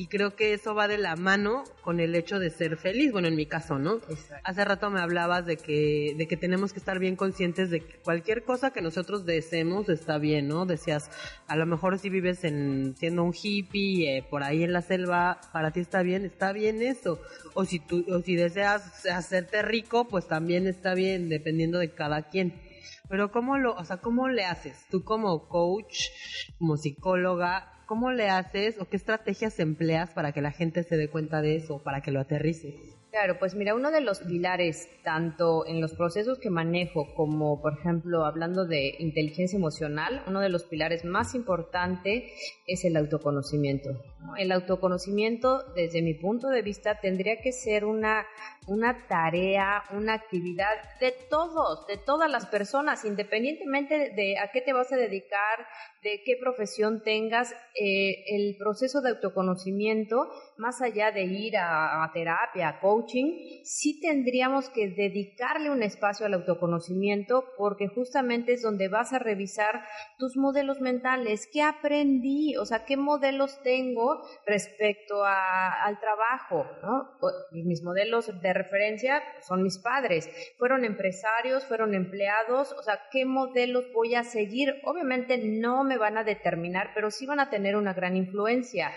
y 0.00 0.06
creo 0.06 0.34
que 0.34 0.54
eso 0.54 0.74
va 0.74 0.88
de 0.88 0.96
la 0.96 1.14
mano 1.14 1.62
con 1.82 2.00
el 2.00 2.14
hecho 2.14 2.38
de 2.38 2.48
ser 2.48 2.78
feliz, 2.78 3.12
bueno, 3.12 3.28
en 3.28 3.36
mi 3.36 3.44
caso, 3.44 3.78
¿no? 3.78 4.00
Hace 4.44 4.64
rato 4.64 4.88
me 4.88 4.98
hablabas 4.98 5.44
de 5.44 5.58
que, 5.58 6.14
de 6.16 6.26
que 6.26 6.38
tenemos 6.38 6.72
que 6.72 6.78
estar 6.78 6.98
bien 6.98 7.16
conscientes 7.16 7.68
de 7.68 7.80
que 7.80 7.98
cualquier 7.98 8.42
cosa 8.44 8.70
que 8.70 8.80
nosotros 8.80 9.26
deseemos 9.26 9.90
está 9.90 10.16
bien, 10.16 10.48
¿no? 10.48 10.64
Decías, 10.64 11.10
a 11.46 11.54
lo 11.54 11.66
mejor 11.66 11.98
si 11.98 12.08
vives 12.08 12.44
en, 12.44 12.94
siendo 12.96 13.24
un 13.24 13.34
hippie, 13.34 14.16
eh, 14.16 14.22
por 14.22 14.42
ahí 14.42 14.62
en 14.62 14.72
la 14.72 14.80
selva, 14.80 15.38
para 15.52 15.70
ti 15.70 15.80
está 15.80 16.02
bien, 16.02 16.24
está 16.24 16.52
bien 16.52 16.80
eso. 16.80 17.20
O 17.52 17.66
si 17.66 17.78
tú, 17.78 18.02
o 18.10 18.20
si 18.22 18.36
deseas 18.36 19.04
hacerte 19.04 19.60
rico, 19.60 20.08
pues 20.08 20.26
también 20.26 20.66
está 20.66 20.94
bien, 20.94 21.28
dependiendo 21.28 21.78
de 21.78 21.90
cada 21.90 22.22
quien. 22.22 22.69
Pero 23.10 23.32
cómo 23.32 23.58
lo, 23.58 23.74
o 23.74 23.84
sea, 23.84 23.96
cómo 23.96 24.28
le 24.28 24.44
haces? 24.44 24.86
Tú 24.88 25.02
como 25.02 25.48
coach, 25.48 26.10
como 26.58 26.76
psicóloga, 26.76 27.72
¿cómo 27.86 28.12
le 28.12 28.30
haces 28.30 28.80
o 28.80 28.88
qué 28.88 28.96
estrategias 28.96 29.58
empleas 29.58 30.10
para 30.10 30.30
que 30.30 30.40
la 30.40 30.52
gente 30.52 30.84
se 30.84 30.96
dé 30.96 31.10
cuenta 31.10 31.42
de 31.42 31.56
eso, 31.56 31.82
para 31.82 32.02
que 32.02 32.12
lo 32.12 32.20
aterrice? 32.20 32.99
Claro, 33.10 33.40
pues 33.40 33.56
mira, 33.56 33.74
uno 33.74 33.90
de 33.90 34.00
los 34.02 34.20
pilares, 34.20 34.88
tanto 35.02 35.66
en 35.66 35.80
los 35.80 35.94
procesos 35.94 36.38
que 36.38 36.48
manejo 36.48 37.12
como, 37.16 37.60
por 37.60 37.76
ejemplo, 37.76 38.24
hablando 38.24 38.66
de 38.66 38.94
inteligencia 39.00 39.56
emocional, 39.56 40.22
uno 40.28 40.38
de 40.38 40.48
los 40.48 40.62
pilares 40.62 41.04
más 41.04 41.34
importantes 41.34 42.22
es 42.68 42.84
el 42.84 42.96
autoconocimiento. 42.96 43.90
El 44.38 44.52
autoconocimiento, 44.52 45.64
desde 45.74 46.02
mi 46.02 46.14
punto 46.14 46.48
de 46.50 46.62
vista, 46.62 47.00
tendría 47.00 47.40
que 47.40 47.50
ser 47.50 47.84
una, 47.84 48.24
una 48.68 49.08
tarea, 49.08 49.82
una 49.90 50.14
actividad 50.14 50.76
de 51.00 51.12
todos, 51.28 51.88
de 51.88 51.96
todas 51.96 52.30
las 52.30 52.46
personas, 52.46 53.04
independientemente 53.04 54.12
de 54.14 54.38
a 54.38 54.52
qué 54.52 54.60
te 54.60 54.72
vas 54.72 54.92
a 54.92 54.96
dedicar, 54.96 55.66
de 56.02 56.22
qué 56.24 56.36
profesión 56.40 57.02
tengas, 57.02 57.52
eh, 57.74 58.24
el 58.28 58.56
proceso 58.56 59.00
de 59.00 59.10
autoconocimiento, 59.10 60.30
más 60.56 60.80
allá 60.80 61.10
de 61.10 61.24
ir 61.24 61.56
a, 61.56 62.08
terapia, 62.14 62.68
a 62.68 62.80
coaching, 62.80 62.99
sí 63.08 64.00
tendríamos 64.00 64.68
que 64.70 64.88
dedicarle 64.88 65.70
un 65.70 65.82
espacio 65.82 66.26
al 66.26 66.34
autoconocimiento 66.34 67.44
porque 67.56 67.88
justamente 67.88 68.52
es 68.52 68.62
donde 68.62 68.88
vas 68.88 69.12
a 69.12 69.18
revisar 69.18 69.84
tus 70.18 70.36
modelos 70.36 70.80
mentales, 70.80 71.48
qué 71.52 71.62
aprendí, 71.62 72.56
o 72.56 72.64
sea, 72.64 72.84
qué 72.84 72.96
modelos 72.96 73.62
tengo 73.62 74.22
respecto 74.46 75.24
al 75.24 75.98
trabajo, 76.00 76.66
¿no? 76.82 77.10
Mis 77.52 77.82
modelos 77.82 78.40
de 78.40 78.52
referencia 78.52 79.22
son 79.42 79.62
mis 79.62 79.78
padres, 79.78 80.28
fueron 80.58 80.84
empresarios, 80.84 81.64
fueron 81.64 81.94
empleados, 81.94 82.72
o 82.72 82.82
sea, 82.82 83.00
¿qué 83.10 83.24
modelos 83.24 83.84
voy 83.94 84.14
a 84.14 84.24
seguir? 84.24 84.74
Obviamente 84.84 85.38
no 85.38 85.84
me 85.84 85.98
van 85.98 86.18
a 86.18 86.24
determinar, 86.24 86.90
pero 86.94 87.10
sí 87.10 87.26
van 87.26 87.40
a 87.40 87.50
tener 87.50 87.76
una 87.76 87.94
gran 87.94 88.16
influencia. 88.16 88.92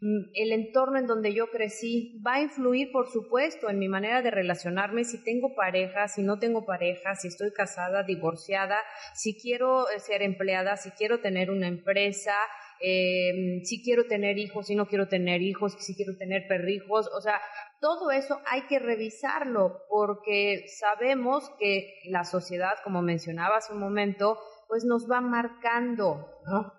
Mm, 0.00 0.30
el 0.34 0.52
entorno 0.52 0.98
en 0.98 1.06
donde 1.06 1.32
yo 1.32 1.50
crecí 1.50 2.20
va 2.26 2.34
a 2.34 2.42
influir, 2.42 2.92
por 2.92 3.08
supuesto, 3.08 3.43
en 3.68 3.78
mi 3.78 3.88
manera 3.88 4.22
de 4.22 4.30
relacionarme, 4.30 5.04
si 5.04 5.22
tengo 5.22 5.54
pareja, 5.54 6.08
si 6.08 6.22
no 6.22 6.38
tengo 6.38 6.64
pareja, 6.64 7.14
si 7.14 7.28
estoy 7.28 7.52
casada, 7.52 8.02
divorciada, 8.02 8.78
si 9.14 9.38
quiero 9.38 9.88
eh, 9.90 10.00
ser 10.00 10.22
empleada, 10.22 10.76
si 10.76 10.90
quiero 10.92 11.20
tener 11.20 11.50
una 11.50 11.68
empresa, 11.68 12.34
eh, 12.80 13.60
si 13.64 13.82
quiero 13.82 14.06
tener 14.06 14.38
hijos, 14.38 14.66
si 14.66 14.74
no 14.74 14.86
quiero 14.86 15.08
tener 15.08 15.42
hijos, 15.42 15.76
si 15.78 15.94
quiero 15.94 16.16
tener 16.16 16.46
perrijos, 16.48 17.08
o 17.14 17.20
sea, 17.20 17.40
todo 17.80 18.10
eso 18.10 18.40
hay 18.46 18.62
que 18.62 18.78
revisarlo 18.78 19.82
porque 19.88 20.64
sabemos 20.68 21.50
que 21.58 22.00
la 22.06 22.24
sociedad, 22.24 22.74
como 22.82 23.02
mencionaba 23.02 23.58
hace 23.58 23.72
un 23.72 23.80
momento, 23.80 24.38
pues 24.74 24.84
nos 24.84 25.08
va 25.08 25.20
marcando 25.20 26.26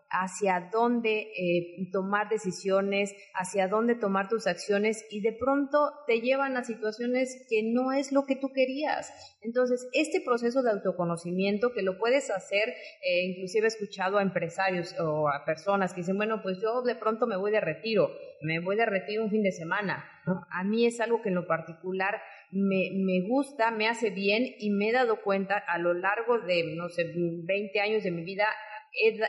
hacia 0.10 0.70
dónde 0.70 1.32
eh, 1.32 1.90
tomar 1.94 2.28
decisiones, 2.28 3.16
hacia 3.34 3.70
dónde 3.70 3.96
tomar 3.96 4.28
tus 4.28 4.48
acciones 4.48 5.06
y 5.10 5.22
de 5.22 5.32
pronto 5.32 5.78
te 6.06 6.20
llevan 6.20 6.58
a 6.58 6.66
situaciones 6.66 7.46
que 7.50 7.64
no 7.64 7.94
es 7.94 8.12
lo 8.12 8.25
que 8.25 8.36
tú 8.36 8.52
querías. 8.52 9.14
Entonces, 9.42 9.88
este 9.94 10.20
proceso 10.20 10.62
de 10.62 10.72
autoconocimiento 10.72 11.72
que 11.72 11.84
lo 11.84 11.98
puedes 11.98 12.30
hacer, 12.32 12.68
eh, 13.02 13.28
inclusive 13.28 13.64
he 13.64 13.70
escuchado 13.70 14.18
a 14.18 14.24
empresarios 14.24 14.94
o 15.00 15.30
a 15.30 15.46
personas 15.46 15.94
que 15.94 16.02
dicen, 16.02 16.18
bueno, 16.18 16.42
pues 16.44 16.60
yo 16.62 16.82
de 16.82 16.96
pronto 16.96 17.28
me 17.28 17.38
voy 17.38 17.52
de 17.52 17.62
retiro, 17.62 18.10
me 18.42 18.60
voy 18.60 18.75
de 18.75 18.86
retiro 18.86 19.24
un 19.24 19.32
fin 19.32 19.42
de 19.42 19.54
semana. 19.54 20.04
A 20.52 20.64
mí 20.66 20.86
es 20.86 21.00
algo 21.00 21.22
que 21.22 21.30
en 21.30 21.36
lo 21.36 21.48
particular 21.48 22.20
me, 22.56 22.92
me 22.94 23.28
gusta, 23.28 23.70
me 23.70 23.88
hace 23.88 24.10
bien 24.10 24.56
y 24.60 24.70
me 24.70 24.90
he 24.90 24.92
dado 24.94 25.22
cuenta 25.22 25.58
a 25.58 25.78
lo 25.78 25.94
largo 25.94 26.40
de, 26.40 26.76
no 26.76 26.88
sé, 26.88 27.12
20 27.14 27.80
años 27.82 28.04
de 28.04 28.12
mi 28.12 28.24
vida, 28.24 28.48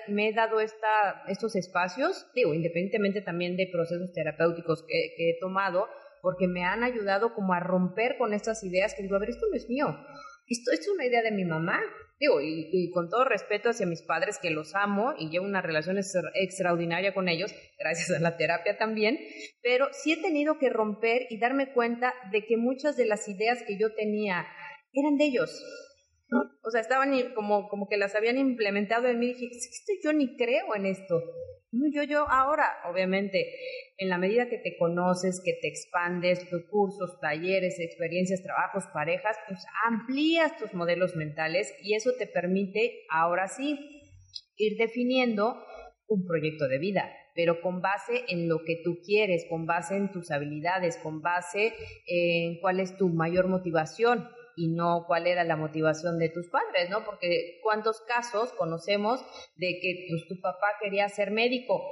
me 0.07 0.29
he 0.29 0.33
dado 0.33 0.61
esta, 0.61 1.25
estos 1.27 1.57
espacios, 1.57 2.31
digo, 2.37 2.55
independientemente 2.55 3.23
también 3.23 3.57
de 3.57 3.69
procesos 3.73 4.13
terapéuticos 4.13 4.85
que, 4.87 5.15
que, 5.17 5.31
he 5.31 5.41
tomado, 5.41 5.89
porque 6.23 6.47
me 6.47 6.63
han 6.65 6.85
ayudado 6.85 7.35
como 7.35 7.53
a 7.53 7.59
romper 7.61 8.17
con 8.17 8.33
estas 8.33 8.63
ideas 8.63 8.95
que 8.95 9.03
digo, 9.03 9.17
a 9.17 9.19
ver, 9.19 9.31
esto 9.31 9.47
no 9.51 9.57
es 9.57 9.69
mío, 9.69 9.87
esto, 10.49 10.71
esto 10.73 10.91
es 10.91 10.95
una 10.95 11.07
idea 11.07 11.23
de 11.23 11.33
mi 11.33 11.45
mamá, 11.45 11.81
digo, 12.19 12.41
y, 12.41 12.91
con 12.91 13.09
todo 13.09 13.25
respeto 13.25 13.71
hacia 13.71 13.87
mis 13.87 14.03
padres, 14.03 14.39
que 14.41 14.51
los 14.51 14.75
amo 14.75 15.15
y 15.19 15.29
llevo 15.29 15.45
una 15.45 15.63
relación 15.63 15.99
extraordinaria 15.99 17.15
con 17.15 17.29
ellos, 17.29 17.53
gracias 17.79 18.11
a 18.11 18.21
la 18.21 18.37
terapia 18.37 18.79
también, 18.79 19.19
pero 19.63 19.89
sí 19.93 20.13
he 20.13 20.23
tenido 20.23 20.59
que 20.59 20.71
romper 20.71 21.27
y 21.31 21.39
darme 21.39 21.73
cuenta 21.73 22.15
de 22.33 22.45
que 22.45 22.57
muchas 22.57 22.97
de 22.97 23.07
las 23.07 23.29
ideas 23.29 23.63
que 23.67 23.79
yo 23.79 23.95
tenía 23.95 24.47
eran 24.93 25.17
de 25.17 25.25
ellos. 25.27 25.65
O 26.65 26.71
sea, 26.71 26.81
estaban 26.81 27.13
como, 27.35 27.69
como 27.69 27.89
que 27.89 27.97
las 27.97 28.17
habían 28.17 28.37
implementado 28.37 29.07
en 29.07 29.21
mí 29.21 29.29
dije, 29.29 29.49
yo 30.03 30.13
ni 30.13 30.37
creo 30.37 30.75
en 30.75 30.87
esto. 30.87 31.23
Yo, 31.93 32.03
yo 32.03 32.29
ahora, 32.29 32.65
obviamente, 32.91 33.47
en 33.99 34.09
la 34.09 34.19
medida 34.19 34.49
que 34.49 34.59
te 34.59 34.77
conoces, 34.79 35.43
que 35.45 35.55
te 35.61 35.69
expandes, 35.69 36.49
tus 36.49 36.65
cursos, 36.71 37.19
talleres, 37.21 37.79
experiencias, 37.81 38.43
trabajos, 38.43 38.85
parejas, 38.93 39.37
pues 39.49 39.65
amplías 39.87 40.57
tus 40.59 40.75
modelos 40.75 41.17
mentales 41.17 41.75
y 41.83 41.95
eso 41.95 42.13
te 42.19 42.27
permite, 42.27 43.05
ahora 43.11 43.49
sí, 43.49 43.79
ir 44.57 44.77
definiendo 44.79 45.57
un 46.09 46.25
proyecto 46.27 46.69
de 46.69 46.79
vida, 46.79 47.11
pero 47.35 47.61
con 47.61 47.81
base 47.81 48.25
en 48.29 48.49
lo 48.49 48.65
que 48.65 48.81
tú 48.85 48.99
quieres, 49.05 49.45
con 49.49 49.67
base 49.67 49.97
en 49.97 50.11
tus 50.13 50.31
habilidades, 50.31 50.97
con 50.99 51.21
base 51.21 51.73
en 52.07 52.61
cuál 52.61 52.81
es 52.81 52.97
tu 52.97 53.09
mayor 53.09 53.49
motivación 53.49 54.29
y 54.57 54.69
no 54.69 55.05
cuál 55.07 55.27
era 55.27 55.45
la 55.45 55.57
motivación 55.57 56.19
de 56.19 56.31
tus 56.31 56.49
padres, 56.49 56.91
¿no? 56.91 57.05
Porque 57.05 57.61
cuántos 57.63 58.01
casos 58.01 58.53
conocemos 58.55 59.21
de 59.57 59.79
que 59.81 60.07
pues, 60.09 60.27
tu 60.29 60.41
papá 60.41 60.67
quería 60.83 61.09
ser 61.09 61.31
médico 61.31 61.83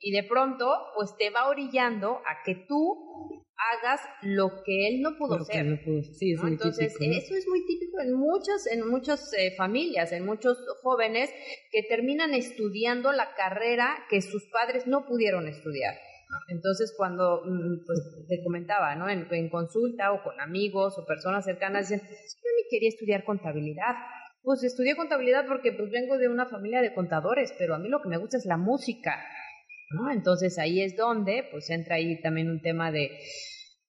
y 0.00 0.12
de 0.12 0.22
pronto 0.24 0.72
pues 0.96 1.16
te 1.18 1.30
va 1.30 1.48
orillando 1.48 2.18
a 2.18 2.42
que 2.44 2.54
tú 2.68 3.42
hagas 3.74 4.00
lo 4.22 4.62
que 4.64 4.88
él 4.88 5.00
no 5.00 5.16
pudo 5.16 5.44
ser. 5.44 5.80
Sí, 6.12 6.32
es 6.32 6.42
Entonces, 6.42 6.94
eso 7.00 7.34
es 7.34 7.48
muy 7.48 7.64
típico 7.66 8.00
en 8.00 8.14
muchas, 8.14 8.66
en 8.66 8.88
muchas 8.88 9.32
eh, 9.34 9.54
familias, 9.56 10.12
en 10.12 10.24
muchos 10.24 10.58
jóvenes 10.82 11.30
que 11.70 11.82
terminan 11.82 12.34
estudiando 12.34 13.12
la 13.12 13.34
carrera 13.34 14.04
que 14.10 14.20
sus 14.20 14.48
padres 14.50 14.86
no 14.86 15.06
pudieron 15.06 15.46
estudiar. 15.46 15.94
Entonces, 16.48 16.94
cuando 16.96 17.42
mm, 17.44 17.84
pues, 17.86 18.26
te 18.28 18.42
comentaba, 18.42 18.94
¿no? 18.94 19.08
En, 19.08 19.48
consulta 19.50 20.12
o 20.12 20.22
con 20.22 20.40
amigos 20.40 20.98
o 20.98 21.06
personas 21.06 21.44
cercanas, 21.44 21.88
dicen, 21.88 22.06
yo 22.06 22.50
ni 22.56 22.68
quería 22.70 22.88
estudiar 22.88 23.24
contabilidad. 23.24 23.94
Pues 24.42 24.64
estudié 24.64 24.96
contabilidad 24.96 25.46
porque 25.46 25.72
pues 25.72 25.90
vengo 25.90 26.18
de 26.18 26.28
una 26.28 26.46
familia 26.46 26.82
de 26.82 26.94
contadores, 26.94 27.54
pero 27.58 27.74
a 27.74 27.78
mí 27.78 27.88
lo 27.88 28.02
que 28.02 28.08
me 28.08 28.16
gusta 28.16 28.38
es 28.38 28.44
la 28.44 28.56
música, 28.56 29.24
¿no? 29.90 30.10
Entonces 30.10 30.58
ahí 30.58 30.82
es 30.82 30.96
donde, 30.96 31.46
pues 31.50 31.70
entra 31.70 31.96
ahí 31.96 32.20
también 32.20 32.50
un 32.50 32.60
tema 32.60 32.90
de, 32.90 33.10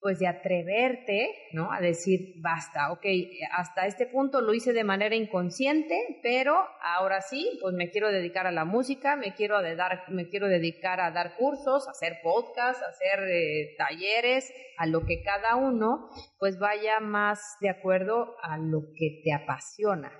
pues 0.03 0.19
de 0.19 0.27
atreverte, 0.27 1.33
¿no? 1.53 1.71
A 1.71 1.79
decir, 1.79 2.33
basta, 2.41 2.91
ok, 2.91 3.05
hasta 3.53 3.87
este 3.87 4.05
punto 4.05 4.41
lo 4.41 4.53
hice 4.53 4.73
de 4.73 4.83
manera 4.83 5.15
inconsciente, 5.15 6.19
pero 6.21 6.57
ahora 6.81 7.21
sí, 7.21 7.57
pues 7.61 7.73
me 7.73 7.89
quiero 7.89 8.11
dedicar 8.11 8.45
a 8.45 8.51
la 8.51 8.65
música, 8.65 9.15
me 9.15 9.33
quiero, 9.33 9.61
dar, 9.61 10.03
me 10.09 10.27
quiero 10.27 10.49
dedicar 10.49 10.99
a 10.99 11.11
dar 11.11 11.37
cursos, 11.37 11.87
a 11.87 11.91
hacer 11.91 12.17
podcasts, 12.21 12.83
a 12.83 12.89
hacer 12.89 13.29
eh, 13.29 13.75
talleres, 13.77 14.53
a 14.77 14.87
lo 14.87 15.05
que 15.05 15.23
cada 15.23 15.55
uno, 15.55 16.09
pues 16.37 16.59
vaya 16.59 16.99
más 16.99 17.39
de 17.61 17.69
acuerdo 17.69 18.35
a 18.43 18.57
lo 18.57 18.81
que 18.97 19.21
te 19.23 19.31
apasiona. 19.31 20.11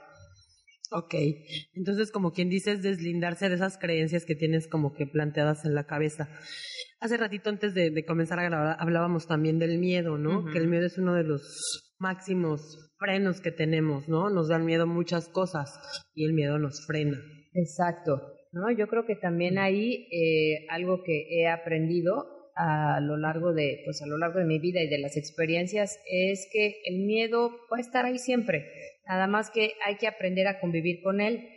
Ok, 0.96 1.16
entonces 1.74 2.12
como 2.12 2.34
quien 2.34 2.50
dice 2.50 2.72
es 2.72 2.84
deslindarse 2.84 3.50
de 3.50 3.56
esas 3.56 3.80
creencias 3.80 4.26
que 4.26 4.36
tienes 4.36 4.68
como 4.68 4.94
que 4.94 5.08
planteadas 5.08 5.66
en 5.66 5.74
la 5.74 5.88
cabeza. 5.88 6.30
Hace 7.00 7.18
ratito 7.18 7.50
antes 7.50 7.74
de, 7.74 8.06
comenzar 8.06 8.38
a 8.38 8.44
grabar 8.44 8.78
hablábamos 8.80 9.26
también 9.26 9.58
del 9.58 9.80
miedo, 9.80 10.20
¿no? 10.20 10.46
Que 10.46 10.60
el 10.60 10.68
miedo 10.68 10.86
es 10.86 11.00
uno 11.00 11.16
de 11.16 11.24
los 11.24 11.96
máximos 11.98 12.94
frenos 13.00 13.42
que 13.42 13.52
tenemos, 13.52 14.08
¿no? 14.08 14.30
Nos 14.30 14.50
dan 14.50 14.66
miedo 14.66 14.86
muchas 14.86 15.30
cosas 15.30 15.80
y 16.14 16.26
el 16.26 16.34
miedo 16.34 16.60
nos 16.60 16.86
frena. 16.86 17.18
Exacto, 17.54 18.22
¿no? 18.52 18.70
Yo 18.70 18.88
creo 18.88 19.08
que 19.08 19.16
también 19.16 19.58
ahí 19.58 20.08
eh, 20.12 20.68
algo 20.70 21.02
que 21.04 21.26
he 21.32 21.48
aprendido 21.48 22.52
a 22.56 23.00
lo 23.02 23.18
largo 23.18 23.52
de, 23.52 23.82
pues 23.84 24.00
a 24.04 24.06
lo 24.06 24.20
largo 24.20 24.38
de 24.38 24.46
mi 24.46 24.60
vida 24.60 24.80
y 24.82 24.88
de 24.88 25.00
las 25.00 25.18
experiencias 25.18 26.00
es 26.06 26.48
que 26.54 26.82
el 26.86 27.00
miedo 27.00 27.50
va 27.72 27.78
a 27.78 27.82
estar 27.82 28.06
ahí 28.06 28.20
siempre, 28.20 28.68
nada 29.08 29.28
más 29.28 29.50
que 29.52 29.74
hay 29.86 29.98
que 29.98 30.08
aprender 30.08 30.48
a 30.48 30.60
convivir 30.60 31.02
con 31.02 31.22
él. 31.22 31.48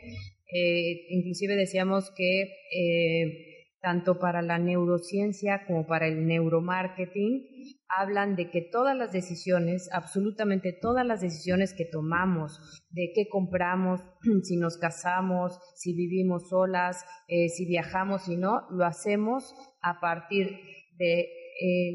Eh, 0.52 1.06
inclusive 1.10 1.56
decíamos 1.56 2.12
que 2.16 2.42
eh, 2.72 3.56
tanto 3.86 4.18
para 4.18 4.42
la 4.42 4.58
neurociencia 4.58 5.64
como 5.66 5.86
para 5.86 6.08
el 6.08 6.26
neuromarketing, 6.26 7.46
hablan 7.88 8.34
de 8.34 8.50
que 8.50 8.60
todas 8.60 8.96
las 8.96 9.12
decisiones, 9.12 9.88
absolutamente 9.92 10.72
todas 10.72 11.06
las 11.06 11.20
decisiones 11.20 11.72
que 11.72 11.84
tomamos, 11.84 12.58
de 12.90 13.12
qué 13.14 13.28
compramos, 13.28 14.00
si 14.42 14.56
nos 14.56 14.78
casamos, 14.78 15.58
si 15.76 15.94
vivimos 15.94 16.48
solas, 16.48 17.04
eh, 17.28 17.48
si 17.48 17.64
viajamos 17.64 18.28
y 18.28 18.36
no, 18.36 18.62
lo 18.70 18.84
hacemos 18.84 19.54
a 19.82 20.00
partir 20.00 20.58
de, 20.98 21.28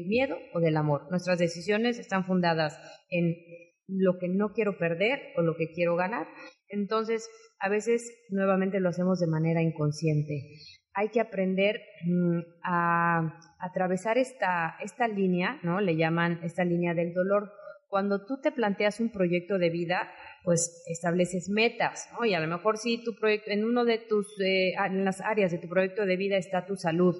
miedo 0.08 0.36
o 0.54 0.60
del 0.60 0.76
amor. 0.76 1.06
Nuestras 1.10 1.38
decisiones 1.38 2.00
están 2.00 2.24
fundadas 2.24 2.76
en 3.10 3.36
lo 3.88 4.18
que 4.18 4.28
no 4.28 4.52
quiero 4.52 4.78
perder 4.78 5.20
o 5.36 5.42
lo 5.42 5.56
que 5.56 5.72
quiero 5.72 5.96
ganar. 5.96 6.26
Entonces, 6.68 7.28
a 7.58 7.68
veces 7.68 8.10
nuevamente 8.30 8.80
lo 8.80 8.88
hacemos 8.88 9.20
de 9.20 9.26
manera 9.26 9.62
inconsciente 9.62 10.56
hay 10.94 11.08
que 11.08 11.20
aprender 11.20 11.80
mm, 12.04 12.40
a, 12.62 13.38
atravesar 13.58 14.18
esta, 14.18 14.76
esta 14.82 15.08
línea, 15.08 15.58
¿no? 15.62 15.80
Le 15.80 15.96
llaman 15.96 16.40
esta 16.42 16.64
línea 16.64 16.94
del 16.94 17.14
dolor. 17.14 17.50
Cuando 17.92 18.24
tú 18.24 18.40
te 18.40 18.52
planteas 18.52 19.00
un 19.00 19.12
proyecto 19.12 19.58
de 19.58 19.68
vida, 19.68 20.10
pues 20.44 20.82
estableces 20.86 21.50
metas, 21.50 22.08
¿no? 22.18 22.24
Y 22.24 22.32
a 22.32 22.40
lo 22.40 22.48
mejor 22.48 22.78
si 22.78 23.04
tu 23.04 23.14
proyecto, 23.14 23.50
en 23.50 23.66
uno 23.66 23.84
de 23.84 23.98
tus, 23.98 24.28
eh, 24.40 24.72
en 24.82 25.04
las 25.04 25.20
áreas 25.20 25.52
de 25.52 25.58
tu 25.58 25.68
proyecto 25.68 26.06
de 26.06 26.16
vida 26.16 26.38
está 26.38 26.64
tu 26.64 26.74
salud 26.74 27.14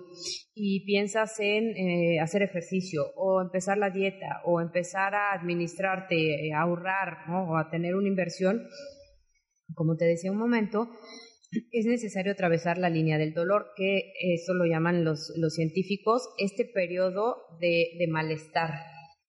y 0.55 0.83
piensas 0.87 1.39
en 1.41 1.77
eh, 1.77 2.21
hacer 2.21 2.41
ejercicio 2.41 3.05
o 3.17 3.43
empezar 3.43 3.77
la 3.77 3.91
dieta 3.91 4.41
o 4.47 4.63
empezar 4.63 5.15
a 5.15 5.35
administrarte, 5.35 6.55
a 6.55 6.63
ahorrar, 6.63 7.29
¿no? 7.29 7.51
O 7.51 7.59
a 7.59 7.69
tener 7.69 7.95
una 7.95 8.09
inversión, 8.09 8.67
como 9.75 9.97
te 9.97 10.07
decía 10.07 10.33
un 10.33 10.39
momento, 10.39 10.89
es 11.71 11.85
necesario 11.85 12.33
atravesar 12.33 12.79
la 12.79 12.89
línea 12.89 13.19
del 13.19 13.35
dolor, 13.35 13.73
que 13.77 14.15
eso 14.23 14.55
lo 14.55 14.65
llaman 14.65 15.05
los, 15.05 15.35
los 15.37 15.53
científicos, 15.53 16.31
este 16.39 16.65
periodo 16.65 17.37
de, 17.61 17.89
de 17.99 18.07
malestar, 18.09 18.71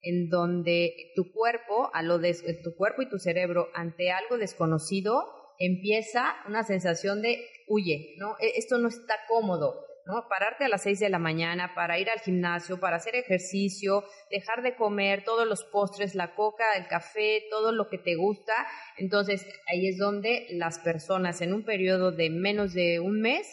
en 0.03 0.29
donde 0.29 1.12
tu 1.15 1.31
cuerpo, 1.31 1.89
a 1.93 2.03
lo 2.03 2.19
de, 2.19 2.33
tu 2.63 2.75
cuerpo 2.75 3.01
y 3.01 3.10
tu 3.10 3.17
cerebro 3.17 3.69
ante 3.74 4.12
algo 4.12 4.38
desconocido 4.38 5.25
empieza 5.60 6.36
una 6.48 6.63
sensación 6.63 7.22
de 7.22 7.45
huye, 7.67 8.15
¿no? 8.17 8.36
E, 8.39 8.57
esto 8.57 8.77
no 8.77 8.89
está 8.89 9.15
cómodo, 9.29 9.86
¿no? 10.05 10.27
Pararte 10.27 10.65
a 10.65 10.67
las 10.69 10.83
6 10.83 11.00
de 11.00 11.10
la 11.10 11.19
mañana 11.19 11.74
para 11.74 12.00
ir 12.00 12.10
al 12.10 12.19
gimnasio, 12.19 12.81
para 12.81 12.98
hacer 12.98 13.15
ejercicio, 13.15 14.03
dejar 14.29 14.62
de 14.62 14.75
comer 14.75 15.24
todos 15.24 15.48
los 15.48 15.63
postres, 15.63 16.15
la 16.15 16.36
coca, 16.36 16.65
el 16.75 16.88
café, 16.88 17.43
todo 17.50 17.72
lo 17.72 17.88
que 17.88 17.98
te 17.98 18.15
gusta. 18.15 18.53
Entonces, 18.98 19.48
ahí 19.72 19.88
es 19.88 19.98
donde 19.98 20.48
las 20.51 20.79
personas 20.79 21.39
en 21.41 21.53
un 21.53 21.63
periodo 21.63 22.12
de 22.12 22.29
menos 22.29 22.74
de 22.74 23.00
un 23.00 23.22
mes 23.22 23.48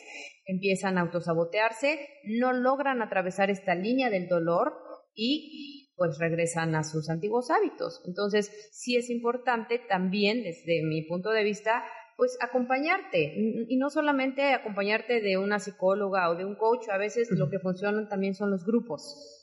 empiezan 0.46 0.98
a 0.98 1.02
autosabotearse, 1.02 2.08
no 2.24 2.52
logran 2.52 3.02
atravesar 3.02 3.50
esta 3.50 3.76
línea 3.76 4.10
del 4.10 4.26
dolor 4.26 4.72
y 5.14 5.79
pues 6.00 6.16
regresan 6.18 6.74
a 6.76 6.82
sus 6.82 7.10
antiguos 7.10 7.50
hábitos. 7.50 8.00
Entonces, 8.06 8.70
sí 8.72 8.96
es 8.96 9.10
importante 9.10 9.78
también, 9.86 10.42
desde 10.42 10.82
mi 10.82 11.02
punto 11.02 11.28
de 11.28 11.44
vista, 11.44 11.84
pues 12.16 12.38
acompañarte 12.40 13.34
y 13.68 13.76
no 13.76 13.90
solamente 13.90 14.54
acompañarte 14.54 15.20
de 15.20 15.36
una 15.36 15.58
psicóloga 15.58 16.30
o 16.30 16.36
de 16.36 16.46
un 16.46 16.54
coach, 16.54 16.88
a 16.88 16.96
veces 16.96 17.30
lo 17.32 17.50
que 17.50 17.58
funcionan 17.58 18.08
también 18.08 18.34
son 18.34 18.50
los 18.50 18.64
grupos. 18.64 19.39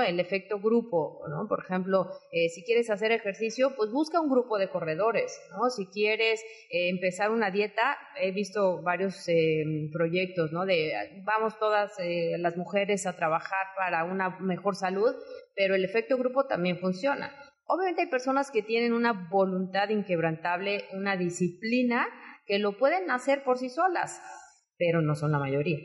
El 0.00 0.18
efecto 0.18 0.58
grupo, 0.58 1.20
¿no? 1.28 1.46
Por 1.48 1.62
ejemplo, 1.64 2.10
eh, 2.32 2.48
si 2.48 2.64
quieres 2.64 2.90
hacer 2.90 3.12
ejercicio, 3.12 3.74
pues 3.76 3.92
busca 3.92 4.20
un 4.20 4.28
grupo 4.28 4.58
de 4.58 4.68
corredores, 4.68 5.40
¿no? 5.52 5.70
Si 5.70 5.86
quieres 5.86 6.40
eh, 6.70 6.88
empezar 6.88 7.30
una 7.30 7.52
dieta, 7.52 7.96
he 8.20 8.32
visto 8.32 8.82
varios 8.82 9.28
eh, 9.28 9.64
proyectos, 9.92 10.50
¿no? 10.50 10.66
De 10.66 10.92
vamos 11.24 11.56
todas 11.58 11.92
las 12.38 12.56
mujeres 12.56 13.06
a 13.06 13.16
trabajar 13.16 13.66
para 13.76 14.04
una 14.04 14.40
mejor 14.40 14.74
salud, 14.74 15.14
pero 15.54 15.76
el 15.76 15.84
efecto 15.84 16.16
grupo 16.16 16.46
también 16.46 16.78
funciona. 16.78 17.32
Obviamente 17.66 18.02
hay 18.02 18.08
personas 18.08 18.50
que 18.50 18.62
tienen 18.62 18.92
una 18.92 19.28
voluntad 19.30 19.88
inquebrantable, 19.90 20.84
una 20.94 21.16
disciplina, 21.16 22.06
que 22.46 22.58
lo 22.58 22.76
pueden 22.76 23.10
hacer 23.10 23.44
por 23.44 23.58
sí 23.58 23.70
solas, 23.70 24.20
pero 24.78 25.00
no 25.00 25.14
son 25.14 25.32
la 25.32 25.38
mayoría. 25.38 25.78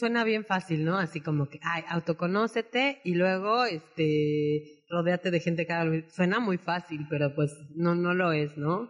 Suena 0.00 0.24
bien 0.24 0.46
fácil, 0.46 0.82
¿no? 0.82 0.96
Así 0.96 1.20
como 1.20 1.50
que, 1.50 1.60
ay, 1.62 1.84
autoconócete 1.88 3.02
y 3.04 3.16
luego, 3.16 3.66
este, 3.66 4.82
rodéate 4.88 5.30
de 5.30 5.40
gente 5.40 5.66
que 5.66 6.06
Suena 6.08 6.40
muy 6.40 6.56
fácil, 6.56 7.06
pero 7.10 7.34
pues 7.34 7.52
no, 7.76 7.94
no 7.94 8.14
lo 8.14 8.32
es, 8.32 8.56
¿no? 8.56 8.88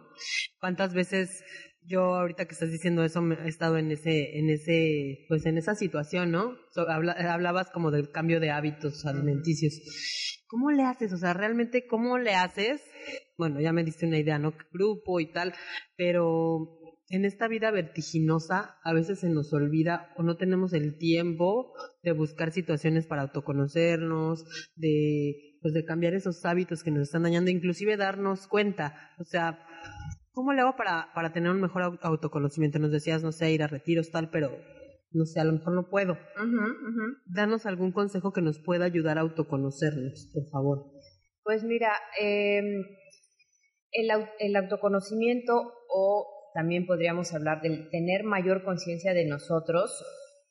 ¿Cuántas 0.61 0.93
veces 0.93 1.43
yo 1.83 2.15
ahorita 2.15 2.45
que 2.45 2.53
estás 2.53 2.71
diciendo 2.71 3.03
eso 3.03 3.21
he 3.29 3.49
estado 3.49 3.77
en 3.77 3.91
ese, 3.91 4.39
en 4.39 4.49
ese, 4.49 5.25
pues 5.27 5.45
en 5.45 5.57
esa 5.57 5.75
situación, 5.75 6.31
¿no? 6.31 6.55
hablabas 6.77 7.71
como 7.71 7.91
del 7.91 8.09
cambio 8.11 8.39
de 8.39 8.51
hábitos 8.51 9.05
alimenticios 9.05 9.81
¿Cómo 10.47 10.71
le 10.71 10.83
haces? 10.83 11.11
O 11.13 11.17
sea, 11.17 11.33
realmente, 11.33 11.87
¿cómo 11.87 12.17
le 12.17 12.35
haces? 12.35 12.81
Bueno, 13.37 13.59
ya 13.61 13.71
me 13.71 13.85
diste 13.85 14.05
una 14.05 14.19
idea, 14.19 14.37
¿no? 14.37 14.53
Grupo 14.73 15.21
y 15.21 15.31
tal, 15.31 15.53
pero 15.95 16.80
en 17.11 17.25
esta 17.25 17.47
vida 17.47 17.71
vertiginosa 17.71 18.77
a 18.83 18.93
veces 18.93 19.19
se 19.19 19.29
nos 19.29 19.53
olvida 19.53 20.13
o 20.15 20.23
no 20.23 20.37
tenemos 20.37 20.73
el 20.73 20.97
tiempo 20.97 21.73
de 22.03 22.13
buscar 22.13 22.51
situaciones 22.51 23.05
para 23.05 23.23
autoconocernos, 23.23 24.45
de 24.75 25.57
pues 25.61 25.73
de 25.73 25.85
cambiar 25.85 26.13
esos 26.13 26.43
hábitos 26.45 26.83
que 26.83 26.89
nos 26.89 27.03
están 27.03 27.23
dañando, 27.23 27.51
inclusive 27.51 27.97
darnos 27.97 28.47
cuenta, 28.47 29.11
o 29.19 29.23
sea, 29.25 29.59
¿cómo 30.31 30.53
le 30.53 30.61
hago 30.61 30.75
para, 30.75 31.09
para 31.13 31.33
tener 31.33 31.51
un 31.51 31.61
mejor 31.61 31.99
autoconocimiento? 32.01 32.79
Nos 32.79 32.91
decías, 32.91 33.21
no 33.21 33.31
sé, 33.31 33.51
ir 33.51 33.61
a 33.61 33.67
retiros 33.67 34.09
tal, 34.09 34.31
pero 34.31 34.49
no 35.11 35.25
sé, 35.25 35.39
a 35.39 35.43
lo 35.43 35.53
mejor 35.53 35.73
no 35.73 35.89
puedo. 35.89 36.17
Danos 37.27 37.65
algún 37.65 37.91
consejo 37.91 38.31
que 38.31 38.41
nos 38.41 38.59
pueda 38.59 38.85
ayudar 38.85 39.17
a 39.17 39.21
autoconocernos, 39.21 40.31
por 40.33 40.49
favor. 40.49 40.91
Pues 41.43 41.63
mira, 41.63 41.91
em, 42.19 42.83
el, 43.91 44.09
el 44.39 44.55
autoconocimiento 44.55 45.53
o 45.89 46.40
también 46.53 46.85
podríamos 46.85 47.33
hablar 47.33 47.61
de 47.61 47.87
tener 47.91 48.23
mayor 48.23 48.63
conciencia 48.63 49.13
de 49.13 49.25
nosotros, 49.25 50.03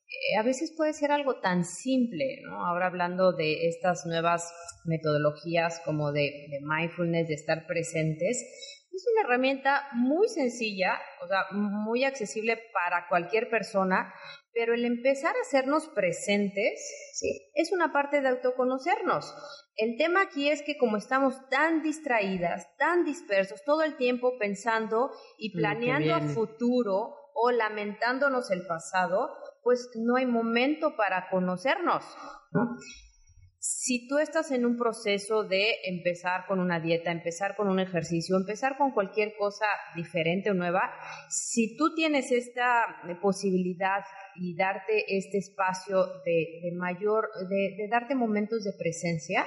eh, 0.06 0.38
a 0.38 0.42
veces 0.42 0.72
puede 0.76 0.92
ser 0.92 1.12
algo 1.12 1.40
tan 1.40 1.64
simple, 1.64 2.40
¿no? 2.44 2.66
Ahora 2.66 2.86
hablando 2.86 3.32
de 3.32 3.68
estas 3.68 4.06
nuevas 4.06 4.52
metodologías 4.84 5.80
como 5.84 6.12
de, 6.12 6.48
de 6.50 6.60
mindfulness, 6.62 7.28
de 7.28 7.34
estar 7.34 7.66
presentes, 7.66 8.44
es 8.92 9.06
una 9.12 9.22
herramienta 9.22 9.86
muy 9.94 10.28
sencilla, 10.28 10.98
o 11.22 11.28
sea, 11.28 11.44
muy 11.52 12.04
accesible 12.04 12.58
para 12.72 13.06
cualquier 13.08 13.48
persona, 13.48 14.12
pero 14.52 14.74
el 14.74 14.84
empezar 14.84 15.34
a 15.36 15.40
hacernos 15.40 15.88
presentes, 15.88 16.80
¿sí? 17.14 17.50
Es 17.54 17.72
una 17.72 17.92
parte 17.92 18.20
de 18.20 18.28
autoconocernos. 18.28 19.34
El 19.76 19.96
tema 19.96 20.22
aquí 20.22 20.50
es 20.50 20.62
que 20.62 20.76
como 20.76 20.96
estamos 20.96 21.48
tan 21.48 21.82
distraídas, 21.82 22.68
tan 22.76 23.04
dispersos, 23.04 23.62
todo 23.64 23.82
el 23.82 23.96
tiempo 23.96 24.38
pensando 24.38 25.10
y 25.38 25.52
planeando 25.52 26.14
a 26.14 26.20
futuro 26.20 27.14
o 27.34 27.50
lamentándonos 27.50 28.50
el 28.50 28.66
pasado, 28.66 29.30
pues 29.62 29.88
no 29.94 30.16
hay 30.16 30.26
momento 30.26 30.96
para 30.96 31.28
conocernos. 31.30 32.04
¿no? 32.52 32.76
Si 33.62 34.08
tú 34.08 34.18
estás 34.18 34.52
en 34.52 34.64
un 34.64 34.78
proceso 34.78 35.44
de 35.44 35.66
empezar 35.84 36.46
con 36.46 36.60
una 36.60 36.80
dieta, 36.80 37.12
empezar 37.12 37.56
con 37.56 37.68
un 37.68 37.78
ejercicio, 37.78 38.38
empezar 38.38 38.78
con 38.78 38.90
cualquier 38.92 39.34
cosa 39.36 39.66
diferente 39.94 40.50
o 40.50 40.54
nueva, 40.54 40.90
si 41.28 41.76
tú 41.76 41.94
tienes 41.94 42.32
esta 42.32 43.02
eh, 43.06 43.16
posibilidad 43.20 44.02
y 44.36 44.56
darte 44.56 45.04
este 45.14 45.36
espacio 45.36 46.06
de, 46.24 46.72
mayor, 46.74 47.28
de 47.50 47.86
darte 47.90 48.14
momentos 48.14 48.64
de 48.64 48.72
presencia, 48.78 49.44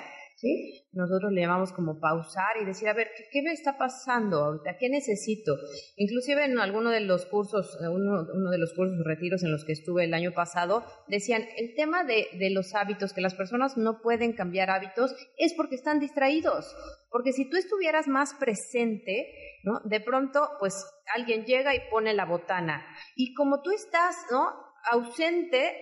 Nosotros 0.92 1.32
le 1.32 1.42
llamamos 1.42 1.72
como 1.72 2.00
pausar 2.00 2.58
y 2.62 2.66
decir, 2.66 2.88
a 2.88 2.94
ver, 2.94 3.10
¿qué, 3.32 3.42
me 3.42 3.52
está 3.52 3.78
pasando 3.78 4.44
ahorita? 4.44 4.78
¿Qué 4.78 4.90
necesito? 4.90 5.56
Inclusive 5.96 6.46
en 6.46 6.60
alguno 6.60 6.90
de 6.92 7.00
los 7.00 7.26
cursos, 7.26 7.78
eh, 7.82 7.88
uno, 7.88 8.28
uno, 8.34 8.50
de 8.52 8.58
los 8.58 8.74
cursos 8.74 9.04
retiros 9.06 9.44
en 9.44 9.52
los 9.52 9.66
que 9.66 9.72
estuve 9.72 10.04
el 10.04 10.14
año 10.14 10.34
pasado, 10.34 10.84
decían, 11.08 11.46
el 11.58 11.76
tema 11.76 12.04
de, 12.04 12.28
de 12.38 12.50
los 12.50 12.76
hábitos, 12.76 13.14
que 13.14 13.22
las 13.22 13.36
personas 13.36 13.78
no 13.78 14.02
pueden 14.02 14.34
cambiar 14.34 14.70
hábitos, 14.70 15.16
es 15.38 15.54
porque 15.54 15.76
están 15.76 16.00
distraídos. 16.00 16.76
Porque 17.10 17.32
si 17.32 17.50
tú 17.50 17.58
estuvieras 17.58 18.08
más 18.08 18.34
presente, 18.34 19.28
¿no? 19.64 19.80
De 19.86 20.02
pronto, 20.02 20.50
pues 20.60 20.86
alguien 21.16 21.46
llega 21.46 21.74
y 21.76 21.90
pone 21.90 22.14
la 22.14 22.26
botana. 22.26 22.86
Y 23.16 23.34
como 23.34 23.62
tú 23.62 23.72
estás, 23.72 24.16
¿no? 24.32 24.52
Ausente, 24.92 25.76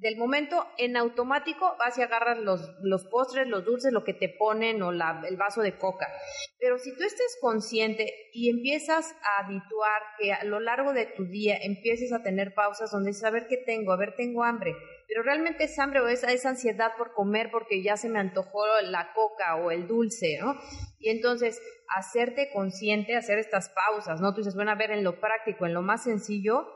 del 0.00 0.16
momento 0.16 0.66
en 0.78 0.96
automático 0.96 1.76
vas 1.78 1.98
y 1.98 2.02
agarras 2.02 2.38
los, 2.38 2.74
los 2.82 3.04
postres, 3.04 3.46
los 3.46 3.64
dulces, 3.64 3.92
lo 3.92 4.02
que 4.02 4.14
te 4.14 4.30
ponen 4.30 4.82
o 4.82 4.90
el 4.90 5.36
vaso 5.36 5.60
de 5.60 5.76
coca. 5.76 6.08
Pero 6.58 6.78
si 6.78 6.96
tú 6.96 7.04
estés 7.04 7.36
consciente 7.40 8.10
y 8.32 8.48
empiezas 8.48 9.14
a 9.22 9.44
habituar 9.44 10.02
que 10.18 10.32
a 10.32 10.44
lo 10.44 10.58
largo 10.58 10.94
de 10.94 11.06
tu 11.06 11.26
día 11.26 11.58
empieces 11.62 12.12
a 12.12 12.22
tener 12.22 12.54
pausas 12.54 12.90
donde 12.90 13.10
dices, 13.10 13.24
a 13.24 13.30
ver 13.30 13.46
qué 13.46 13.58
tengo, 13.58 13.92
a 13.92 13.96
ver, 13.96 14.14
tengo 14.16 14.42
hambre, 14.42 14.74
pero 15.06 15.22
realmente 15.22 15.64
es 15.64 15.78
hambre 15.78 16.00
o 16.00 16.08
es 16.08 16.24
esa 16.24 16.50
ansiedad 16.50 16.92
por 16.96 17.12
comer 17.12 17.50
porque 17.50 17.82
ya 17.82 17.96
se 17.96 18.08
me 18.08 18.20
antojó 18.20 18.64
la 18.82 19.12
coca 19.12 19.56
o 19.56 19.70
el 19.70 19.86
dulce, 19.86 20.38
¿no? 20.40 20.54
Y 20.98 21.10
entonces 21.10 21.60
hacerte 21.88 22.50
consciente, 22.52 23.16
hacer 23.16 23.38
estas 23.38 23.70
pausas, 23.70 24.20
¿no? 24.20 24.32
Tú 24.32 24.38
dices, 24.38 24.54
bueno, 24.54 24.70
a 24.70 24.76
ver, 24.76 24.92
en 24.92 25.04
lo 25.04 25.20
práctico, 25.20 25.66
en 25.66 25.74
lo 25.74 25.82
más 25.82 26.04
sencillo, 26.04 26.66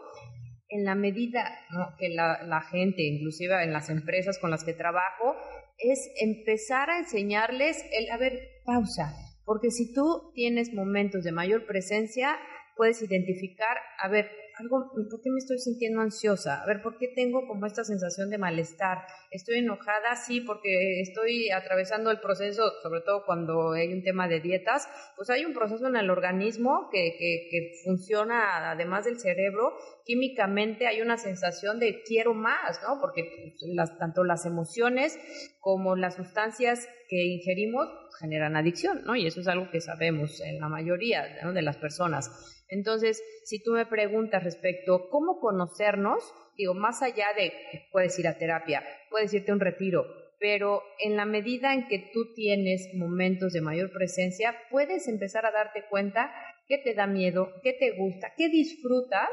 en 0.74 0.84
la 0.84 0.96
medida 0.96 1.56
que 1.98 2.08
la, 2.08 2.60
gente, 2.62 3.02
inclusive 3.02 3.62
en 3.62 3.72
las 3.72 3.90
empresas 3.90 4.40
con 4.40 4.50
las 4.50 4.64
que 4.64 4.72
trabajo, 4.72 5.36
es 5.78 6.10
empezar 6.20 6.90
a 6.90 6.98
enseñarles 6.98 7.84
el, 7.92 8.10
a 8.10 8.16
ver, 8.16 8.40
pausa, 8.64 9.14
porque 9.44 9.70
si 9.70 9.94
tú 9.94 10.32
tienes 10.34 10.74
momentos 10.74 11.22
de 11.22 11.30
mayor 11.30 11.66
presencia, 11.66 12.36
puedes 12.76 13.00
identificar, 13.02 13.76
a 14.02 14.08
ver, 14.08 14.28
algo, 14.58 14.90
¿por 15.10 15.20
qué 15.22 15.30
me 15.30 15.38
estoy 15.38 15.58
sintiendo 15.58 16.00
ansiosa? 16.00 16.62
A 16.62 16.66
ver, 16.66 16.82
¿por 16.82 16.96
qué 16.98 17.08
tengo 17.08 17.46
como 17.46 17.66
esta 17.66 17.84
sensación 17.84 18.30
de 18.30 18.38
malestar? 18.38 18.98
¿Estoy 19.30 19.58
enojada? 19.58 20.16
Sí, 20.16 20.40
porque 20.40 21.00
estoy 21.00 21.50
atravesando 21.50 22.10
el 22.10 22.20
proceso, 22.20 22.62
sobre 22.82 23.00
todo 23.00 23.24
cuando 23.24 23.72
hay 23.72 23.92
un 23.92 24.02
tema 24.02 24.28
de 24.28 24.40
dietas, 24.40 24.88
pues 25.16 25.30
hay 25.30 25.44
un 25.44 25.54
proceso 25.54 25.86
en 25.86 25.96
el 25.96 26.10
organismo 26.10 26.88
que, 26.92 27.16
que, 27.18 27.48
que 27.50 27.72
funciona, 27.84 28.70
además 28.70 29.04
del 29.04 29.18
cerebro, 29.18 29.76
químicamente 30.04 30.86
hay 30.86 31.00
una 31.00 31.16
sensación 31.16 31.80
de 31.80 32.02
quiero 32.02 32.34
más, 32.34 32.80
¿no? 32.86 33.00
Porque 33.00 33.24
pues, 33.58 33.72
las, 33.74 33.98
tanto 33.98 34.24
las 34.24 34.46
emociones 34.46 35.18
como 35.60 35.96
las 35.96 36.14
sustancias 36.14 36.88
que 37.08 37.24
ingerimos 37.24 37.88
generan 38.20 38.56
adicción, 38.56 39.02
¿no? 39.04 39.16
Y 39.16 39.26
eso 39.26 39.40
es 39.40 39.48
algo 39.48 39.70
que 39.70 39.80
sabemos 39.80 40.40
en 40.40 40.60
la 40.60 40.68
mayoría 40.68 41.24
de 41.52 41.62
las 41.62 41.76
personas. 41.76 42.53
Entonces, 42.74 43.22
si 43.44 43.62
tú 43.62 43.70
me 43.72 43.86
preguntas 43.86 44.42
respecto 44.42 45.08
cómo 45.08 45.38
conocernos, 45.38 46.24
digo, 46.56 46.74
más 46.74 47.02
allá 47.02 47.28
de 47.36 47.50
que 47.70 47.86
puedes 47.92 48.18
ir 48.18 48.26
a 48.26 48.36
terapia, 48.36 48.82
puedes 49.10 49.32
irte 49.32 49.52
a 49.52 49.54
un 49.54 49.60
retiro, 49.60 50.04
pero 50.40 50.82
en 50.98 51.16
la 51.16 51.24
medida 51.24 51.72
en 51.72 51.86
que 51.86 52.10
tú 52.12 52.34
tienes 52.34 52.88
momentos 52.94 53.52
de 53.52 53.60
mayor 53.60 53.92
presencia, 53.92 54.56
puedes 54.70 55.06
empezar 55.06 55.46
a 55.46 55.52
darte 55.52 55.84
cuenta 55.88 56.32
qué 56.66 56.78
te 56.78 56.94
da 56.94 57.06
miedo, 57.06 57.48
qué 57.62 57.74
te 57.74 57.92
gusta, 57.96 58.32
qué 58.36 58.48
disfrutas, 58.48 59.30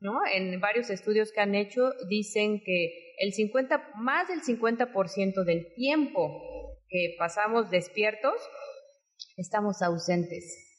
¿no? 0.00 0.18
En 0.32 0.58
varios 0.60 0.90
estudios 0.90 1.30
que 1.30 1.40
han 1.40 1.54
hecho 1.54 1.92
dicen 2.08 2.60
que 2.64 3.14
el 3.18 3.32
50, 3.32 3.92
más 3.98 4.26
del 4.26 4.40
50% 4.42 5.44
del 5.44 5.72
tiempo 5.74 6.42
que 6.88 7.14
pasamos 7.18 7.70
despiertos, 7.70 8.34
estamos 9.36 9.80
ausentes. 9.80 10.69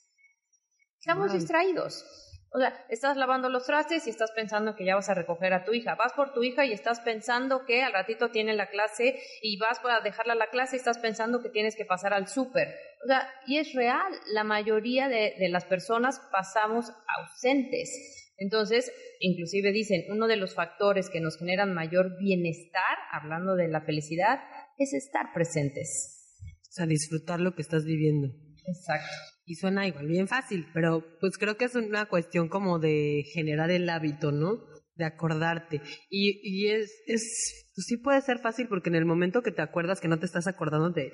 Estamos 1.01 1.33
distraídos. 1.33 2.05
O 2.53 2.59
sea, 2.59 2.85
estás 2.89 3.17
lavando 3.17 3.49
los 3.49 3.65
trastes 3.65 4.05
y 4.05 4.11
estás 4.11 4.31
pensando 4.35 4.75
que 4.75 4.85
ya 4.85 4.93
vas 4.93 5.09
a 5.09 5.15
recoger 5.15 5.51
a 5.53 5.63
tu 5.63 5.73
hija. 5.73 5.95
Vas 5.95 6.13
por 6.13 6.31
tu 6.31 6.43
hija 6.43 6.63
y 6.63 6.73
estás 6.73 6.99
pensando 6.99 7.65
que 7.65 7.81
al 7.81 7.93
ratito 7.93 8.29
tiene 8.29 8.53
la 8.53 8.69
clase 8.69 9.17
y 9.41 9.57
vas 9.57 9.79
para 9.79 10.01
dejarla 10.01 10.33
a 10.33 10.35
la 10.35 10.51
clase 10.51 10.75
y 10.75 10.79
estás 10.79 10.99
pensando 10.99 11.41
que 11.41 11.49
tienes 11.49 11.75
que 11.75 11.85
pasar 11.85 12.13
al 12.13 12.27
súper. 12.27 12.75
O 13.03 13.07
sea, 13.07 13.27
y 13.47 13.57
es 13.57 13.73
real, 13.73 14.13
la 14.31 14.43
mayoría 14.43 15.07
de, 15.07 15.33
de 15.39 15.49
las 15.49 15.65
personas 15.65 16.21
pasamos 16.31 16.91
ausentes. 17.17 18.33
Entonces, 18.37 18.91
inclusive 19.21 19.71
dicen, 19.71 20.03
uno 20.09 20.27
de 20.27 20.35
los 20.35 20.53
factores 20.53 21.09
que 21.09 21.19
nos 21.19 21.39
generan 21.39 21.73
mayor 21.73 22.17
bienestar, 22.19 22.97
hablando 23.11 23.55
de 23.55 23.69
la 23.69 23.81
felicidad, 23.81 24.39
es 24.77 24.93
estar 24.93 25.33
presentes. 25.33 26.37
O 26.69 26.73
sea, 26.73 26.85
disfrutar 26.85 27.39
lo 27.39 27.55
que 27.55 27.63
estás 27.63 27.85
viviendo. 27.85 28.27
Exacto 28.67 29.31
y 29.51 29.55
suena 29.55 29.85
igual 29.85 30.07
bien 30.07 30.29
fácil, 30.29 30.65
pero 30.73 31.03
pues 31.19 31.37
creo 31.37 31.57
que 31.57 31.65
es 31.65 31.75
una 31.75 32.05
cuestión 32.05 32.47
como 32.47 32.79
de 32.79 33.25
generar 33.33 33.69
el 33.69 33.89
hábito, 33.89 34.31
¿no? 34.31 34.63
De 34.95 35.03
acordarte. 35.03 35.81
Y, 36.09 36.39
y 36.41 36.69
es, 36.69 36.89
es, 37.05 37.67
pues 37.75 37.85
sí 37.85 37.97
puede 37.97 38.21
ser 38.21 38.39
fácil 38.39 38.69
porque 38.69 38.87
en 38.87 38.95
el 38.95 39.03
momento 39.03 39.41
que 39.41 39.51
te 39.51 39.61
acuerdas 39.61 39.99
que 39.99 40.07
no 40.07 40.19
te 40.19 40.25
estás 40.25 40.47
acordando, 40.47 40.91
de 40.91 41.11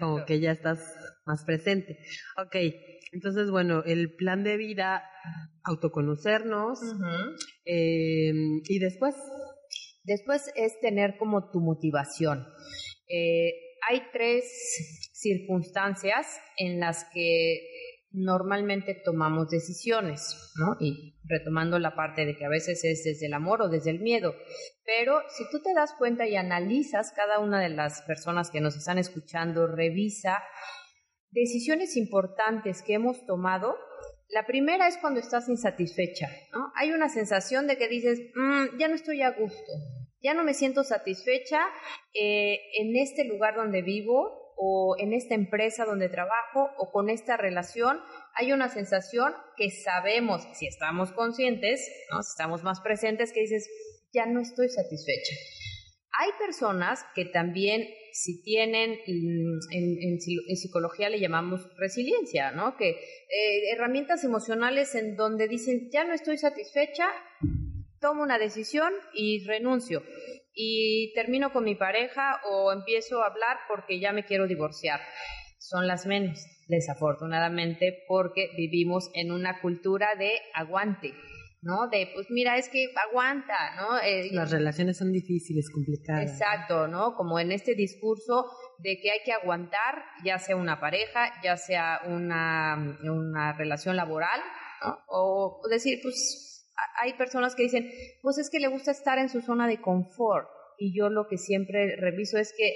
como 0.00 0.26
que 0.26 0.38
ya 0.38 0.50
estás 0.50 0.80
más 1.24 1.44
presente. 1.46 1.98
Ok, 2.36 2.56
entonces 3.12 3.50
bueno, 3.50 3.82
el 3.86 4.14
plan 4.16 4.44
de 4.44 4.58
vida, 4.58 5.02
autoconocernos 5.64 6.78
eh, 7.64 8.32
y 8.68 8.78
después. 8.80 9.14
Después 10.04 10.50
es 10.56 10.78
tener 10.80 11.16
como 11.18 11.50
tu 11.50 11.60
motivación. 11.60 12.46
Eh, 13.08 13.52
hay 13.88 14.02
tres 14.12 14.44
circunstancias 15.12 16.26
en 16.56 16.80
las 16.80 17.04
que 17.12 17.77
normalmente 18.10 19.00
tomamos 19.04 19.50
decisiones, 19.50 20.52
¿no? 20.56 20.76
Y 20.80 21.18
retomando 21.24 21.78
la 21.78 21.94
parte 21.94 22.24
de 22.24 22.36
que 22.36 22.44
a 22.44 22.48
veces 22.48 22.82
es 22.84 23.04
desde 23.04 23.26
el 23.26 23.34
amor 23.34 23.62
o 23.62 23.68
desde 23.68 23.90
el 23.90 24.00
miedo, 24.00 24.34
pero 24.84 25.20
si 25.28 25.44
tú 25.50 25.60
te 25.62 25.74
das 25.74 25.94
cuenta 25.98 26.26
y 26.26 26.36
analizas 26.36 27.12
cada 27.12 27.38
una 27.38 27.60
de 27.60 27.68
las 27.68 28.02
personas 28.02 28.50
que 28.50 28.60
nos 28.60 28.76
están 28.76 28.98
escuchando, 28.98 29.66
revisa 29.66 30.42
decisiones 31.30 31.96
importantes 31.96 32.82
que 32.82 32.94
hemos 32.94 33.24
tomado. 33.26 33.76
La 34.30 34.46
primera 34.46 34.88
es 34.88 34.98
cuando 34.98 35.20
estás 35.20 35.48
insatisfecha. 35.48 36.28
Hay 36.74 36.92
una 36.92 37.08
sensación 37.08 37.66
de 37.66 37.76
que 37.76 37.88
dices, 37.88 38.20
mm, 38.34 38.78
ya 38.78 38.88
no 38.88 38.94
estoy 38.94 39.22
a 39.22 39.30
gusto, 39.30 39.72
ya 40.22 40.34
no 40.34 40.44
me 40.44 40.54
siento 40.54 40.84
satisfecha 40.84 41.60
eh, 42.14 42.58
en 42.78 42.96
este 42.96 43.24
lugar 43.24 43.56
donde 43.56 43.82
vivo, 43.82 44.47
o 44.60 44.96
en 44.98 45.12
esta 45.12 45.36
empresa 45.36 45.84
donde 45.84 46.08
trabajo 46.08 46.68
o 46.78 46.90
con 46.90 47.10
esta 47.10 47.36
relación, 47.36 48.00
hay 48.34 48.52
una 48.52 48.68
sensación 48.68 49.32
que 49.56 49.70
sabemos, 49.70 50.42
si 50.54 50.66
estamos 50.66 51.12
conscientes, 51.12 51.88
¿no? 52.10 52.22
si 52.22 52.30
estamos 52.30 52.64
más 52.64 52.80
presentes, 52.80 53.32
que 53.32 53.42
dices, 53.42 53.70
ya 54.12 54.26
no 54.26 54.40
estoy 54.40 54.68
satisfecha. 54.68 55.34
Hay 56.20 56.30
personas 56.44 57.04
que 57.14 57.26
también, 57.26 57.86
si 58.12 58.42
tienen, 58.42 58.98
mm, 59.06 59.58
en, 59.70 60.56
psicología 60.56 61.08
le 61.08 61.20
llamamos 61.20 61.68
resiliencia, 61.76 62.50
¿no? 62.50 62.76
Que 62.76 62.90
eh, 62.90 63.70
herramientas 63.72 64.24
emocionales 64.24 64.96
en 64.96 65.14
donde 65.14 65.46
dicen, 65.46 65.88
ya 65.92 66.02
no 66.02 66.14
estoy 66.14 66.36
satisfecha, 66.36 67.06
tomo 68.00 68.24
una 68.24 68.38
decisión 68.38 68.92
y 69.14 69.44
renuncio 69.46 70.02
y 70.60 71.12
termino 71.14 71.52
con 71.52 71.62
mi 71.62 71.76
pareja 71.76 72.40
o 72.50 72.72
empiezo 72.72 73.22
a 73.22 73.28
hablar 73.28 73.58
porque 73.68 74.00
ya 74.00 74.12
me 74.12 74.24
quiero 74.24 74.48
divorciar. 74.48 75.00
Son 75.58 75.86
las 75.86 76.04
menos, 76.04 76.44
desafortunadamente, 76.66 78.04
porque 78.08 78.50
vivimos 78.56 79.08
en 79.14 79.30
una 79.30 79.60
cultura 79.60 80.16
de 80.16 80.32
aguante. 80.54 81.14
¿no? 81.60 81.88
De, 81.88 82.08
pues 82.14 82.26
mira, 82.30 82.56
es 82.56 82.68
que 82.68 82.86
aguanta, 83.08 83.74
¿no? 83.76 83.98
Eh, 84.00 84.30
las 84.32 84.50
relaciones 84.50 84.96
son 84.98 85.12
difíciles, 85.12 85.70
complicadas. 85.70 86.30
Exacto, 86.30 86.86
¿no? 86.86 87.14
Como 87.14 87.38
en 87.40 87.50
este 87.50 87.74
discurso 87.74 88.46
de 88.78 88.98
que 89.00 89.10
hay 89.10 89.18
que 89.24 89.32
aguantar, 89.32 90.04
ya 90.24 90.38
sea 90.38 90.56
una 90.56 90.78
pareja, 90.78 91.32
ya 91.42 91.56
sea 91.56 92.00
una, 92.06 92.96
una 93.02 93.52
relación 93.54 93.96
laboral, 93.96 94.40
¿no? 94.84 94.98
O 95.08 95.60
decir, 95.68 95.98
pues 96.00 96.57
hay 97.00 97.14
personas 97.14 97.54
que 97.54 97.64
dicen, 97.64 97.90
pues 98.22 98.38
es 98.38 98.50
que 98.50 98.60
le 98.60 98.68
gusta 98.68 98.90
estar 98.90 99.18
en 99.18 99.28
su 99.28 99.40
zona 99.40 99.66
de 99.66 99.80
confort. 99.80 100.48
Y 100.78 100.96
yo 100.96 101.08
lo 101.08 101.26
que 101.26 101.38
siempre 101.38 101.96
reviso 101.96 102.38
es 102.38 102.54
que 102.56 102.74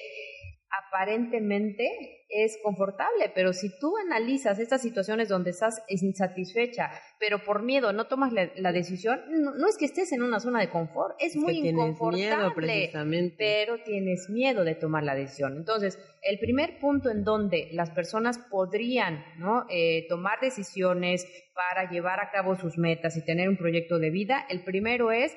aparentemente 0.72 2.24
es 2.30 2.58
confortable, 2.62 3.30
pero 3.34 3.52
si 3.52 3.68
tú 3.78 3.94
analizas 3.98 4.58
estas 4.58 4.80
situaciones 4.80 5.28
donde 5.28 5.50
estás 5.50 5.82
insatisfecha, 5.88 6.90
pero 7.18 7.44
por 7.44 7.62
miedo 7.62 7.92
no 7.92 8.06
tomas 8.06 8.32
la, 8.32 8.72
decisión, 8.72 9.20
no, 9.28 9.68
es 9.68 9.76
que 9.76 9.84
estés 9.84 10.12
en 10.12 10.22
una 10.22 10.40
zona 10.40 10.60
de 10.60 10.70
confort, 10.70 11.14
es, 11.18 11.36
muy 11.36 11.58
inconfortable, 11.58 12.90
pero 13.36 13.82
tienes 13.84 14.30
miedo 14.30 14.64
de 14.64 14.74
tomar 14.74 15.02
la 15.02 15.14
decisión. 15.14 15.58
Entonces, 15.58 15.98
el 16.22 16.38
primer 16.38 16.78
punto 16.78 17.10
en 17.10 17.22
donde 17.22 17.68
las 17.72 17.90
personas 17.90 18.38
podrían 18.38 19.22
¿no? 19.38 19.66
Eh, 19.68 20.06
tomar 20.08 20.40
decisiones 20.40 21.26
para 21.54 21.90
llevar 21.90 22.20
a 22.20 22.30
cabo 22.30 22.56
sus 22.56 22.78
metas 22.78 23.16
y 23.18 23.24
tener 23.24 23.50
un 23.50 23.58
proyecto 23.58 23.98
de 23.98 24.10
vida, 24.10 24.46
el 24.48 24.64
primero 24.64 25.12
es 25.12 25.36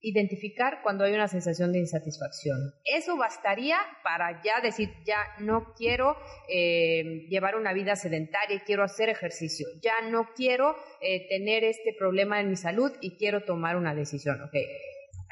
identificar 0.00 0.80
cuando 0.82 1.04
hay 1.04 1.14
una 1.14 1.28
sensación 1.28 1.72
de 1.72 1.80
insatisfacción. 1.80 2.74
Eso 2.84 3.16
bastaría 3.16 3.78
para 4.02 4.42
ya 4.42 4.60
decir, 4.60 4.90
ya 5.04 5.18
no 5.40 5.74
quiero 5.76 6.16
eh, 6.48 7.26
llevar 7.28 7.56
una 7.56 7.72
vida 7.72 7.96
sedentaria 7.96 8.56
y 8.56 8.60
quiero 8.60 8.84
hacer 8.84 9.08
ejercicio, 9.08 9.66
ya 9.82 10.08
no 10.10 10.28
quiero 10.34 10.76
eh, 11.00 11.28
tener 11.28 11.64
este 11.64 11.94
problema 11.98 12.40
en 12.40 12.50
mi 12.50 12.56
salud 12.56 12.92
y 13.00 13.16
quiero 13.16 13.44
tomar 13.44 13.76
una 13.76 13.94
decisión. 13.94 14.40
Ok, 14.42 14.54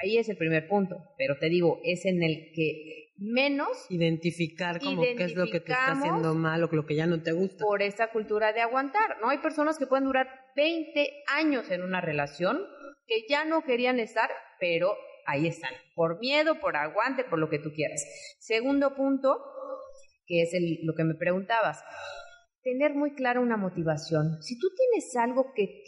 ahí 0.02 0.18
es 0.18 0.28
el 0.28 0.36
primer 0.36 0.66
punto, 0.66 0.96
pero 1.18 1.38
te 1.38 1.48
digo, 1.48 1.80
es 1.84 2.04
en 2.06 2.22
el 2.22 2.50
que 2.54 3.04
menos 3.16 3.86
identificar 3.90 4.80
como 4.80 5.02
qué 5.02 5.24
es 5.24 5.34
lo 5.34 5.44
que 5.46 5.60
te 5.60 5.72
está 5.72 5.92
haciendo 5.92 6.34
mal 6.34 6.64
o 6.64 6.68
lo 6.72 6.84
que 6.84 6.96
ya 6.96 7.06
no 7.06 7.22
te 7.22 7.32
gusta. 7.32 7.64
Por 7.64 7.82
esa 7.82 8.08
cultura 8.08 8.52
de 8.52 8.60
aguantar, 8.60 9.18
¿no? 9.20 9.30
Hay 9.30 9.38
personas 9.38 9.78
que 9.78 9.86
pueden 9.86 10.04
durar 10.04 10.28
20 10.56 11.24
años 11.28 11.70
en 11.70 11.82
una 11.82 12.00
relación 12.00 12.60
que 13.06 13.26
ya 13.28 13.44
no 13.44 13.62
querían 13.62 13.98
estar, 14.00 14.30
pero 14.58 14.94
ahí 15.26 15.46
están, 15.46 15.72
por 15.94 16.18
miedo, 16.20 16.60
por 16.60 16.76
aguante, 16.76 17.24
por 17.24 17.38
lo 17.38 17.48
que 17.48 17.58
tú 17.58 17.72
quieras. 17.72 18.04
Segundo 18.38 18.94
punto, 18.94 19.36
que 20.26 20.42
es 20.42 20.52
lo 20.82 20.94
que 20.94 21.04
me 21.04 21.14
preguntabas, 21.14 21.82
tener 22.62 22.94
muy 22.94 23.14
clara 23.14 23.40
una 23.40 23.56
motivación. 23.56 24.42
Si 24.42 24.58
tú 24.58 24.68
tienes 24.74 25.14
algo 25.16 25.52
que, 25.54 25.82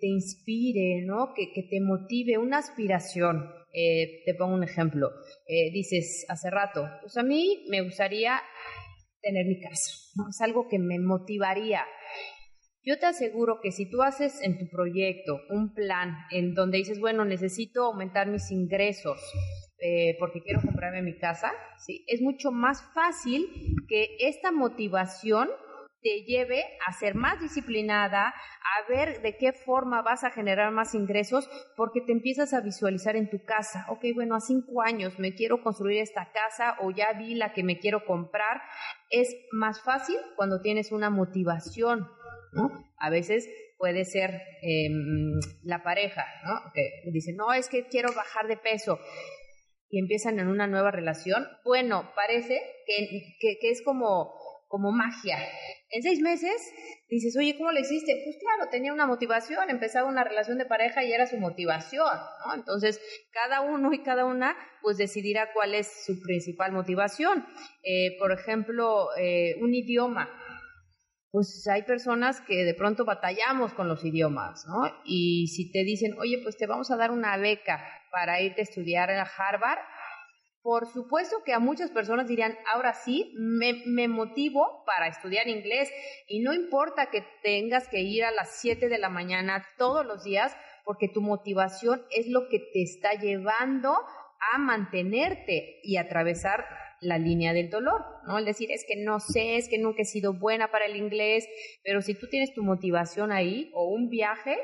te 0.00 0.06
inspire, 0.06 1.02
¿no? 1.04 1.34
que, 1.34 1.46
te 1.46 1.80
motive, 1.80 2.38
una 2.38 2.58
aspiración, 2.58 3.50
eh, 3.72 4.22
te 4.24 4.34
pongo 4.34 4.54
un 4.54 4.64
ejemplo, 4.64 5.10
eh, 5.46 5.70
dices 5.72 6.24
hace 6.28 6.50
rato, 6.50 6.88
pues 7.02 7.16
a 7.16 7.22
mí 7.22 7.66
me 7.68 7.82
gustaría 7.82 8.40
tener 9.20 9.46
mi 9.46 9.60
casa, 9.60 9.92
¿no? 10.16 10.28
es 10.30 10.40
algo 10.40 10.68
que 10.68 10.78
me 10.78 10.98
motivaría, 10.98 11.84
yo 12.84 12.98
te 12.98 13.06
aseguro 13.06 13.60
que 13.62 13.72
si 13.72 13.88
tú 13.88 14.02
haces 14.02 14.40
en 14.42 14.58
tu 14.58 14.68
proyecto 14.68 15.40
un 15.48 15.72
plan 15.74 16.16
en 16.30 16.54
donde 16.54 16.78
dices, 16.78 17.00
bueno, 17.00 17.24
necesito 17.24 17.84
aumentar 17.84 18.26
mis 18.28 18.50
ingresos 18.50 19.20
eh, 19.78 20.16
porque 20.18 20.42
quiero 20.42 20.60
comprarme 20.60 21.02
mi 21.02 21.18
casa, 21.18 21.52
¿sí? 21.78 22.04
es 22.06 22.20
mucho 22.20 22.52
más 22.52 22.82
fácil 22.94 23.48
que 23.88 24.16
esta 24.20 24.52
motivación 24.52 25.48
te 26.04 26.22
lleve 26.24 26.62
a 26.86 26.92
ser 26.92 27.14
más 27.14 27.40
disciplinada, 27.40 28.28
a 28.28 28.88
ver 28.90 29.22
de 29.22 29.38
qué 29.38 29.54
forma 29.54 30.02
vas 30.02 30.22
a 30.22 30.30
generar 30.30 30.70
más 30.70 30.94
ingresos, 30.94 31.48
porque 31.76 32.02
te 32.02 32.12
empiezas 32.12 32.52
a 32.52 32.60
visualizar 32.60 33.16
en 33.16 33.30
tu 33.30 33.42
casa. 33.42 33.86
Ok, 33.88 34.04
bueno, 34.14 34.36
a 34.36 34.40
cinco 34.40 34.82
años 34.82 35.18
me 35.18 35.34
quiero 35.34 35.62
construir 35.62 36.02
esta 36.02 36.30
casa 36.30 36.76
o 36.82 36.90
ya 36.90 37.14
vi 37.14 37.34
la 37.34 37.54
que 37.54 37.64
me 37.64 37.78
quiero 37.78 38.04
comprar. 38.04 38.60
Es 39.08 39.34
más 39.50 39.82
fácil 39.82 40.16
cuando 40.36 40.60
tienes 40.60 40.92
una 40.92 41.08
motivación, 41.08 42.06
A 42.98 43.10
veces 43.10 43.48
puede 43.78 44.04
ser 44.04 44.40
em, 44.62 45.38
la 45.62 45.82
pareja, 45.82 46.24
¿no? 46.44 46.72
Que 46.74 47.10
dice, 47.12 47.32
no, 47.34 47.52
es 47.52 47.68
que 47.68 47.86
quiero 47.86 48.12
bajar 48.14 48.46
de 48.46 48.56
peso 48.56 48.98
y 49.90 49.98
empiezan 50.00 50.38
en 50.38 50.48
una 50.48 50.66
nueva 50.66 50.90
relación. 50.90 51.46
Bueno, 51.64 52.12
parece 52.14 52.60
que, 52.86 53.58
que 53.60 53.70
es 53.70 53.82
como 53.82 54.34
como 54.74 54.90
magia. 54.90 55.38
En 55.90 56.02
seis 56.02 56.20
meses 56.20 56.52
dices, 57.08 57.36
oye, 57.38 57.56
¿cómo 57.56 57.70
lo 57.70 57.78
hiciste? 57.78 58.20
Pues 58.24 58.36
claro, 58.38 58.68
tenía 58.72 58.92
una 58.92 59.06
motivación, 59.06 59.70
empezaba 59.70 60.08
una 60.08 60.24
relación 60.24 60.58
de 60.58 60.66
pareja 60.66 61.04
y 61.04 61.12
era 61.12 61.28
su 61.28 61.36
motivación. 61.36 62.10
Entonces, 62.56 63.00
cada 63.30 63.60
uno 63.60 63.92
y 63.92 64.02
cada 64.02 64.24
una, 64.24 64.56
pues 64.82 64.96
decidirá 64.96 65.52
cuál 65.52 65.76
es 65.76 66.04
su 66.04 66.20
principal 66.20 66.72
motivación. 66.72 67.46
Eh, 67.84 68.18
por 68.18 68.32
ejemplo, 68.32 69.10
eh, 69.16 69.54
un 69.60 69.72
idioma. 69.72 70.28
Pues 71.34 71.66
hay 71.66 71.82
personas 71.82 72.40
que 72.42 72.64
de 72.64 72.74
pronto 72.74 73.04
batallamos 73.04 73.74
con 73.74 73.88
los 73.88 74.04
idiomas, 74.04 74.66
¿no? 74.68 74.84
Y 75.04 75.48
si 75.48 75.72
te 75.72 75.82
dicen, 75.82 76.14
oye, 76.20 76.38
pues 76.40 76.56
te 76.56 76.68
vamos 76.68 76.92
a 76.92 76.96
dar 76.96 77.10
una 77.10 77.36
beca 77.38 77.84
para 78.12 78.40
irte 78.40 78.60
a 78.60 78.62
estudiar 78.62 79.10
a 79.10 79.22
Harvard, 79.36 79.80
por 80.62 80.86
supuesto 80.86 81.42
que 81.44 81.52
a 81.52 81.58
muchas 81.58 81.90
personas 81.90 82.28
dirían, 82.28 82.56
ahora 82.72 82.94
sí, 82.94 83.34
me, 83.36 84.06
motivo 84.06 84.84
para 84.86 85.08
estudiar 85.08 85.48
inglés 85.48 85.90
y 86.28 86.38
no 86.38 86.54
importa 86.54 87.10
que 87.10 87.26
tengas 87.42 87.88
que 87.88 88.02
ir 88.02 88.22
a 88.22 88.30
las 88.30 88.60
7 88.60 88.88
de 88.88 88.98
la 88.98 89.08
mañana 89.08 89.66
todos 89.76 90.06
los 90.06 90.22
días, 90.22 90.56
porque 90.84 91.08
tu 91.08 91.20
motivación 91.20 92.04
es 92.12 92.28
lo 92.28 92.48
que 92.48 92.60
te 92.60 92.84
está 92.84 93.14
llevando 93.14 93.96
a 94.52 94.58
mantenerte 94.58 95.80
y 95.82 95.96
atravesar 95.96 96.64
la 97.04 97.18
línea 97.18 97.52
del 97.52 97.70
dolor, 97.70 98.02
¿no? 98.26 98.38
El 98.38 98.44
decir, 98.44 98.70
es 98.72 98.84
que 98.86 98.96
no 98.96 99.20
sé, 99.20 99.56
es 99.56 99.68
que 99.68 99.78
nunca 99.78 100.02
he 100.02 100.06
sido 100.06 100.32
buena 100.32 100.70
para 100.70 100.86
el 100.86 100.96
inglés, 100.96 101.46
pero 101.82 102.02
si 102.02 102.14
tú 102.14 102.28
tienes 102.28 102.54
tu 102.54 102.62
motivación 102.62 103.30
ahí 103.32 103.70
o 103.74 103.88
un 103.88 104.08
viaje, 104.08 104.56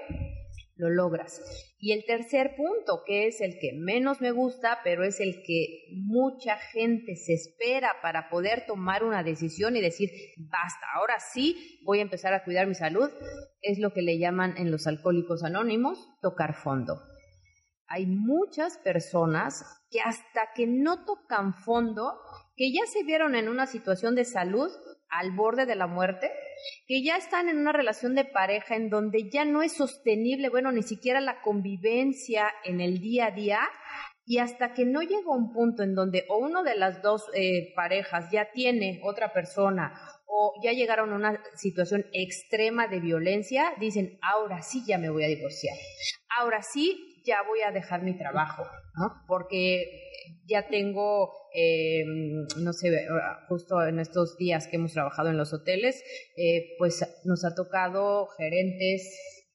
lo 0.80 0.88
logras. 0.88 1.40
Y 1.78 1.92
el 1.92 2.04
tercer 2.04 2.56
punto, 2.56 3.02
que 3.06 3.26
es 3.26 3.40
el 3.40 3.58
que 3.60 3.72
menos 3.74 4.20
me 4.20 4.32
gusta, 4.32 4.78
pero 4.82 5.04
es 5.04 5.20
el 5.20 5.42
que 5.46 5.84
mucha 5.92 6.56
gente 6.56 7.16
se 7.16 7.34
espera 7.34 7.96
para 8.02 8.30
poder 8.30 8.64
tomar 8.66 9.04
una 9.04 9.22
decisión 9.22 9.76
y 9.76 9.80
decir, 9.80 10.10
basta, 10.38 10.86
ahora 10.94 11.20
sí 11.20 11.80
voy 11.84 11.98
a 11.98 12.02
empezar 12.02 12.32
a 12.32 12.44
cuidar 12.44 12.66
mi 12.66 12.74
salud, 12.74 13.10
es 13.60 13.78
lo 13.78 13.92
que 13.92 14.02
le 14.02 14.18
llaman 14.18 14.56
en 14.56 14.70
los 14.70 14.86
alcohólicos 14.86 15.44
anónimos 15.44 15.98
tocar 16.22 16.54
fondo. 16.54 17.09
Hay 17.92 18.06
muchas 18.06 18.78
personas 18.78 19.64
que 19.90 20.00
hasta 20.00 20.52
que 20.54 20.68
no 20.68 21.04
tocan 21.04 21.54
fondo, 21.54 22.20
que 22.54 22.72
ya 22.72 22.86
se 22.86 23.02
vieron 23.02 23.34
en 23.34 23.48
una 23.48 23.66
situación 23.66 24.14
de 24.14 24.24
salud 24.24 24.70
al 25.08 25.32
borde 25.32 25.66
de 25.66 25.74
la 25.74 25.88
muerte, 25.88 26.30
que 26.86 27.02
ya 27.02 27.16
están 27.16 27.48
en 27.48 27.58
una 27.58 27.72
relación 27.72 28.14
de 28.14 28.24
pareja 28.24 28.76
en 28.76 28.90
donde 28.90 29.28
ya 29.28 29.44
no 29.44 29.60
es 29.60 29.72
sostenible, 29.72 30.50
bueno, 30.50 30.70
ni 30.70 30.84
siquiera 30.84 31.20
la 31.20 31.42
convivencia 31.42 32.52
en 32.62 32.80
el 32.80 33.00
día 33.00 33.26
a 33.26 33.30
día, 33.32 33.60
y 34.24 34.38
hasta 34.38 34.72
que 34.72 34.84
no 34.84 35.02
llega 35.02 35.34
un 35.34 35.52
punto 35.52 35.82
en 35.82 35.96
donde 35.96 36.26
o 36.28 36.38
uno 36.38 36.62
de 36.62 36.76
las 36.76 37.02
dos 37.02 37.24
eh, 37.34 37.72
parejas 37.74 38.30
ya 38.30 38.52
tiene 38.52 39.00
otra 39.02 39.32
persona 39.32 40.00
o 40.26 40.52
ya 40.62 40.70
llegaron 40.70 41.12
a 41.12 41.16
una 41.16 41.42
situación 41.56 42.06
extrema 42.12 42.86
de 42.86 43.00
violencia, 43.00 43.72
dicen, 43.80 44.20
ahora 44.22 44.62
sí 44.62 44.84
ya 44.86 44.96
me 44.96 45.10
voy 45.10 45.24
a 45.24 45.28
divorciar, 45.28 45.76
ahora 46.38 46.62
sí 46.62 47.09
ya 47.24 47.42
voy 47.46 47.60
a 47.62 47.70
dejar 47.70 48.02
mi 48.02 48.16
trabajo, 48.16 48.64
¿no? 48.96 49.24
Porque 49.26 49.84
ya 50.46 50.68
tengo, 50.68 51.30
eh, 51.54 52.04
no 52.58 52.72
sé, 52.72 53.06
justo 53.48 53.82
en 53.82 53.98
estos 53.98 54.36
días 54.36 54.66
que 54.68 54.76
hemos 54.76 54.92
trabajado 54.92 55.30
en 55.30 55.36
los 55.36 55.52
hoteles, 55.52 56.02
eh, 56.36 56.76
pues 56.78 57.04
nos 57.24 57.44
ha 57.44 57.54
tocado 57.54 58.26
gerentes, 58.36 59.02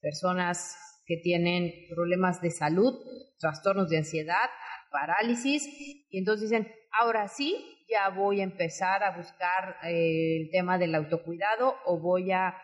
personas 0.01 0.75
que 1.05 1.17
tienen 1.17 1.73
problemas 1.93 2.41
de 2.41 2.51
salud, 2.51 2.93
trastornos 3.39 3.89
de 3.89 3.97
ansiedad, 3.97 4.49
parálisis, 4.91 5.67
y 6.09 6.17
entonces 6.17 6.49
dicen, 6.49 6.71
ahora 6.99 7.27
sí, 7.27 7.75
ya 7.89 8.09
voy 8.09 8.41
a 8.41 8.43
empezar 8.43 9.03
a 9.03 9.15
buscar 9.15 9.77
eh, 9.83 10.41
el 10.41 10.49
tema 10.51 10.77
del 10.77 10.95
autocuidado 10.95 11.75
o 11.85 11.99
voy 11.99 12.31
a 12.31 12.55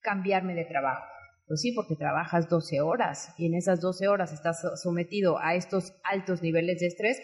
cambiarme 0.00 0.54
de 0.54 0.64
trabajo. 0.64 1.17
Pues 1.48 1.62
sí, 1.62 1.72
porque 1.72 1.96
trabajas 1.96 2.50
12 2.50 2.82
horas 2.82 3.32
y 3.38 3.46
en 3.46 3.54
esas 3.54 3.80
12 3.80 4.06
horas 4.06 4.34
estás 4.34 4.60
sometido 4.82 5.38
a 5.38 5.54
estos 5.54 5.94
altos 6.04 6.42
niveles 6.42 6.80
de 6.80 6.86
estrés, 6.88 7.18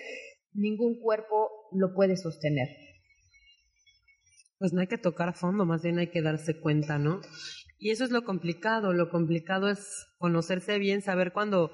ningún 0.54 0.98
cuerpo 0.98 1.50
lo 1.72 1.92
puede 1.94 2.16
sostener. 2.16 2.68
Pues 4.58 4.72
no 4.72 4.80
hay 4.80 4.86
que 4.86 4.96
tocar 4.96 5.34
fondo, 5.34 5.66
más 5.66 5.82
bien 5.82 5.98
hay 5.98 6.10
que 6.10 6.22
darse 6.22 6.58
cuenta, 6.58 6.98
¿no? 6.98 7.20
Y 7.78 7.90
eso 7.90 8.02
es 8.04 8.10
lo 8.10 8.24
complicado, 8.24 8.94
lo 8.94 9.10
complicado 9.10 9.68
es 9.68 10.06
conocerse 10.16 10.78
bien, 10.78 11.02
saber 11.02 11.34
cuando, 11.34 11.70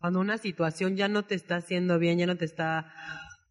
cuando 0.00 0.20
una 0.20 0.38
situación 0.38 0.96
ya 0.96 1.08
no 1.08 1.26
te 1.26 1.34
está 1.34 1.56
haciendo 1.56 1.98
bien, 1.98 2.18
ya 2.18 2.26
no 2.26 2.38
te 2.38 2.46
está 2.46 2.94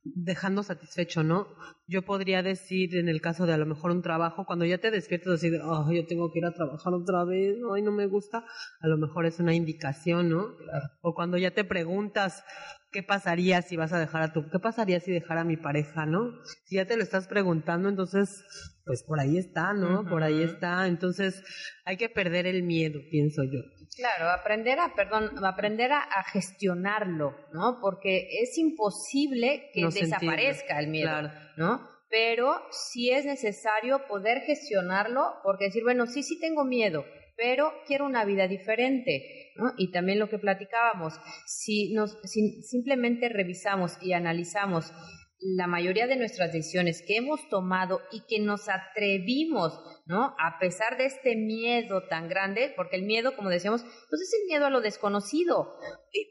dejando 0.04 0.64
satisfecho, 0.64 1.24
¿no? 1.24 1.48
Yo 1.88 2.04
podría 2.04 2.42
decir 2.44 2.96
en 2.96 3.10
el 3.10 3.22
caso 3.22 3.46
de 3.46 3.54
a 3.54 3.58
lo 3.58 3.66
mejor 3.66 3.92
un 3.92 4.02
trabajo, 4.02 4.46
cuando 4.46 4.66
ya 4.66 4.78
te 4.78 4.92
despiertas 4.92 5.34
así 5.34 5.50
de, 5.50 5.60
oh, 5.62 5.92
yo 5.92 6.06
tengo 6.06 6.32
que 6.32 6.40
ir 6.40 6.46
a 6.46 6.54
trabajar 6.54 6.94
otra 6.94 7.24
vez, 7.26 7.58
ay, 7.74 7.82
no 7.82 7.92
me 7.92 8.08
gusta, 8.08 8.46
a 8.82 8.88
lo 8.88 8.98
mejor 8.98 9.26
es 9.26 9.40
una 9.40 9.54
indicación, 9.54 10.30
¿no? 10.30 10.56
O 11.02 11.14
cuando 11.14 11.38
ya 11.38 11.52
te 11.52 11.64
preguntas, 11.64 12.44
¿qué 12.92 13.04
pasaría 13.04 13.62
si 13.62 13.78
vas 13.78 13.94
a 13.94 14.00
dejar 14.00 14.22
a 14.22 14.34
tu, 14.34 14.50
qué 14.50 14.60
pasaría 14.60 15.00
si 15.00 15.12
dejara 15.12 15.42
a 15.42 15.46
mi 15.46 15.58
pareja, 15.58 16.06
¿no? 16.06 16.32
Si 16.66 16.76
ya 16.76 16.86
te 16.86 16.98
lo 16.98 17.04
estás 17.04 17.28
preguntando, 17.28 17.90
entonces, 17.90 18.44
pues 18.86 19.04
por 19.04 19.20
ahí 19.20 19.38
está, 19.38 19.74
¿no? 19.74 20.08
Por 20.08 20.24
ahí 20.24 20.42
está. 20.42 20.88
Entonces, 20.88 21.44
hay 21.86 21.98
que 21.98 22.10
perder 22.10 22.48
el 22.48 22.64
miedo, 22.64 23.00
pienso 23.12 23.44
yo. 23.44 23.60
Claro, 23.96 24.32
aprender 24.32 24.80
a, 24.80 24.94
perdón, 24.96 25.44
aprender 25.44 25.92
a, 25.92 26.08
gestionarlo, 26.32 27.36
¿no? 27.54 27.80
Porque 27.82 28.28
es 28.42 28.58
imposible 28.58 29.70
que 29.74 29.86
desaparezca 29.86 30.80
el 30.80 30.88
miedo, 30.88 31.32
¿no? 31.58 31.88
Pero 32.10 32.60
sí 32.72 33.12
es 33.12 33.26
necesario 33.26 34.08
poder 34.08 34.42
gestionarlo, 34.42 35.36
porque 35.44 35.66
decir, 35.66 35.84
bueno, 35.84 36.08
sí, 36.08 36.24
sí 36.24 36.40
tengo 36.40 36.66
miedo, 36.66 37.06
pero 37.40 37.72
quiero 37.88 38.06
una 38.06 38.26
vida 38.26 38.48
diferente. 38.48 39.54
¿no? 39.56 39.74
Y 39.78 39.92
también 39.92 40.20
lo 40.20 40.30
que 40.30 40.38
platicábamos, 40.38 41.20
si, 41.46 41.94
nos, 41.94 42.20
si 42.24 42.62
simplemente 42.62 43.30
revisamos 43.30 43.98
y 44.02 44.14
analizamos 44.14 44.94
la 45.42 45.68
mayoría 45.68 46.06
de 46.06 46.18
nuestras 46.18 46.52
decisiones 46.52 47.02
que 47.06 47.16
hemos 47.16 47.48
tomado 47.48 48.02
y 48.12 48.24
que 48.28 48.44
nos 48.44 48.68
atrevimos, 48.68 49.74
¿no? 50.06 50.36
A 50.38 50.60
pesar 50.60 50.98
de 50.98 51.06
este 51.06 51.38
miedo 51.38 52.08
tan 52.10 52.28
grande, 52.28 52.74
porque 52.76 52.98
el 52.98 53.04
miedo, 53.04 53.36
como 53.36 53.50
decíamos, 53.50 53.84
pues 53.84 54.22
es 54.22 54.34
el 54.34 54.48
miedo 54.48 54.66
a 54.66 54.70
lo 54.70 54.82
desconocido. 54.82 55.78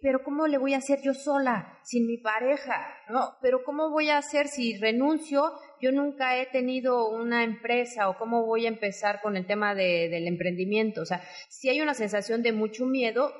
Pero 0.02 0.22
¿cómo 0.22 0.46
le 0.46 0.58
voy 0.58 0.74
a 0.74 0.78
hacer 0.78 1.00
yo 1.02 1.14
sola, 1.14 1.78
sin 1.84 2.06
mi 2.06 2.18
pareja? 2.18 2.86
¿No? 3.08 3.36
Pero 3.40 3.64
¿cómo 3.64 3.90
voy 3.90 4.10
a 4.10 4.18
hacer 4.18 4.46
si 4.46 4.76
renuncio? 4.76 5.52
Yo 5.80 5.90
nunca 5.90 6.38
he 6.38 6.46
tenido 6.46 7.08
una 7.08 7.44
empresa 7.44 8.10
o 8.10 8.18
cómo 8.18 8.44
voy 8.44 8.66
a 8.66 8.68
empezar 8.68 9.22
con 9.22 9.36
el 9.38 9.46
tema 9.46 9.74
de, 9.74 10.10
del 10.10 10.26
emprendimiento. 10.26 11.00
O 11.00 11.06
sea, 11.06 11.22
si 11.48 11.70
hay 11.70 11.80
una 11.80 11.94
sensación 11.94 12.42
de 12.42 12.52
mucho 12.52 12.84
miedo, 12.84 13.32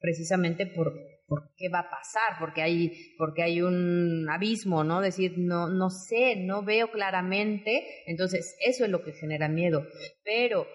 precisamente 0.00 0.66
por, 0.66 0.94
por 1.32 1.54
qué 1.56 1.70
va 1.70 1.78
a 1.78 1.90
pasar, 1.90 2.38
porque 2.38 2.60
hay, 2.60 3.14
porque 3.16 3.42
hay 3.42 3.62
un 3.62 4.28
abismo, 4.28 4.84
¿no? 4.84 5.00
Decir, 5.00 5.32
no, 5.38 5.68
no 5.68 5.88
sé, 5.88 6.36
no 6.36 6.62
veo 6.62 6.90
claramente, 6.90 7.86
entonces 8.06 8.54
eso 8.66 8.84
es 8.84 8.90
lo 8.90 9.02
que 9.02 9.14
genera 9.14 9.48
miedo. 9.48 9.86
Pero 10.24 10.66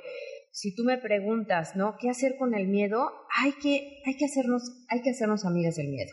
si 0.52 0.74
tú 0.74 0.84
me 0.84 0.98
preguntas, 0.98 1.76
¿no? 1.76 1.96
¿Qué 2.00 2.10
hacer 2.10 2.38
con 2.40 2.56
el 2.56 2.68
miedo? 2.70 3.12
Hay 3.38 3.52
que, 3.62 4.02
hay 4.04 4.18
que 4.18 4.26
hacernos, 4.26 4.64
hay 4.90 5.04
que 5.04 5.12
hacernos 5.12 5.46
amigas 5.46 5.76
del 5.76 5.90
miedo. 5.90 6.12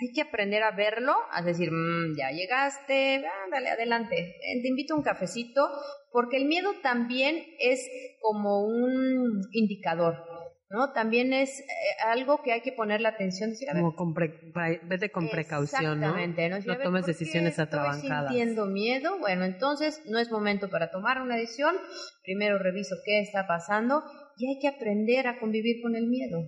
Hay 0.00 0.12
que 0.14 0.22
aprender 0.22 0.62
a 0.62 0.74
verlo, 0.74 1.12
a 1.30 1.42
decir, 1.42 1.70
mm, 1.70 2.16
ya 2.16 2.30
llegaste, 2.30 3.22
dale 3.50 3.68
adelante, 3.68 4.36
te 4.40 4.68
invito 4.68 4.94
a 4.94 4.96
un 4.96 5.02
cafecito, 5.02 5.68
porque 6.12 6.38
el 6.38 6.46
miedo 6.46 6.70
también 6.82 7.44
es 7.58 7.86
como 8.22 8.66
un 8.66 9.42
indicador 9.52 10.35
¿no? 10.68 10.92
También 10.92 11.32
es 11.32 11.60
eh, 11.60 11.64
algo 12.06 12.42
que 12.42 12.52
hay 12.52 12.60
que 12.60 12.72
poner 12.72 13.00
la 13.00 13.10
atención. 13.10 13.52
Como 13.72 13.94
con 13.94 14.14
vete 14.14 15.10
con 15.10 15.28
precaución, 15.28 16.00
¿no? 16.00 16.16
No, 16.16 16.78
tomes 16.82 17.06
decisiones 17.06 17.58
atrabancadas. 17.58 18.32
Sintiendo 18.32 18.66
miedo, 18.66 19.18
bueno, 19.18 19.44
entonces 19.44 20.02
no 20.06 20.18
es 20.18 20.30
momento 20.30 20.68
para 20.68 20.90
tomar 20.90 21.20
una 21.20 21.36
decisión. 21.36 21.76
Primero 22.24 22.58
reviso 22.58 22.96
qué 23.04 23.20
está 23.20 23.46
pasando 23.46 24.02
y 24.36 24.48
hay 24.48 24.58
que 24.60 24.68
aprender 24.68 25.28
a 25.28 25.38
convivir 25.38 25.80
con 25.82 25.94
el 25.94 26.08
miedo. 26.08 26.38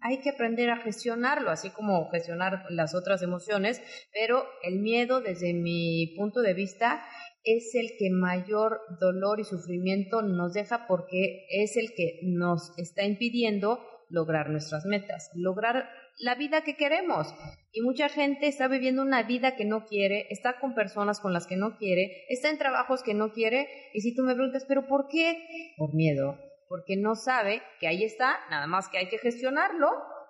Hay 0.00 0.20
que 0.20 0.30
aprender 0.30 0.70
a 0.70 0.78
gestionarlo, 0.78 1.50
así 1.50 1.70
como 1.70 2.08
gestionar 2.10 2.64
las 2.70 2.94
otras 2.94 3.22
emociones, 3.22 3.82
pero 4.12 4.44
el 4.62 4.80
miedo 4.80 5.20
desde 5.20 5.52
mi 5.52 6.14
punto 6.16 6.40
de 6.40 6.54
vista 6.54 7.04
es 7.44 7.74
el 7.74 7.90
que 7.98 8.10
mayor 8.10 8.80
dolor 9.00 9.40
y 9.40 9.44
sufrimiento 9.44 10.22
nos 10.22 10.52
deja 10.52 10.86
porque 10.86 11.46
es 11.50 11.76
el 11.76 11.94
que 11.94 12.20
nos 12.22 12.76
está 12.78 13.04
impidiendo 13.04 13.80
lograr 14.10 14.50
nuestras 14.50 14.84
metas, 14.86 15.30
lograr 15.34 15.88
la 16.18 16.34
vida 16.34 16.62
que 16.62 16.76
queremos. 16.76 17.34
Y 17.72 17.82
mucha 17.82 18.08
gente 18.08 18.48
está 18.48 18.68
viviendo 18.68 19.02
una 19.02 19.22
vida 19.22 19.54
que 19.56 19.64
no 19.64 19.84
quiere, 19.84 20.26
está 20.30 20.58
con 20.58 20.74
personas 20.74 21.20
con 21.20 21.32
las 21.32 21.46
que 21.46 21.56
no 21.56 21.76
quiere, 21.76 22.24
está 22.28 22.50
en 22.50 22.58
trabajos 22.58 23.02
que 23.02 23.14
no 23.14 23.32
quiere. 23.32 23.68
Y 23.92 24.00
si 24.00 24.14
tú 24.14 24.22
me 24.22 24.34
preguntas, 24.34 24.64
¿pero 24.66 24.86
por 24.86 25.08
qué? 25.08 25.74
Por 25.76 25.94
miedo, 25.94 26.38
porque 26.68 26.96
no 26.96 27.14
sabe 27.14 27.62
que 27.80 27.86
ahí 27.86 28.02
está, 28.02 28.38
nada 28.50 28.66
más 28.66 28.88
que 28.88 28.98
hay 28.98 29.08
que 29.08 29.18
gestionarlo 29.18 29.88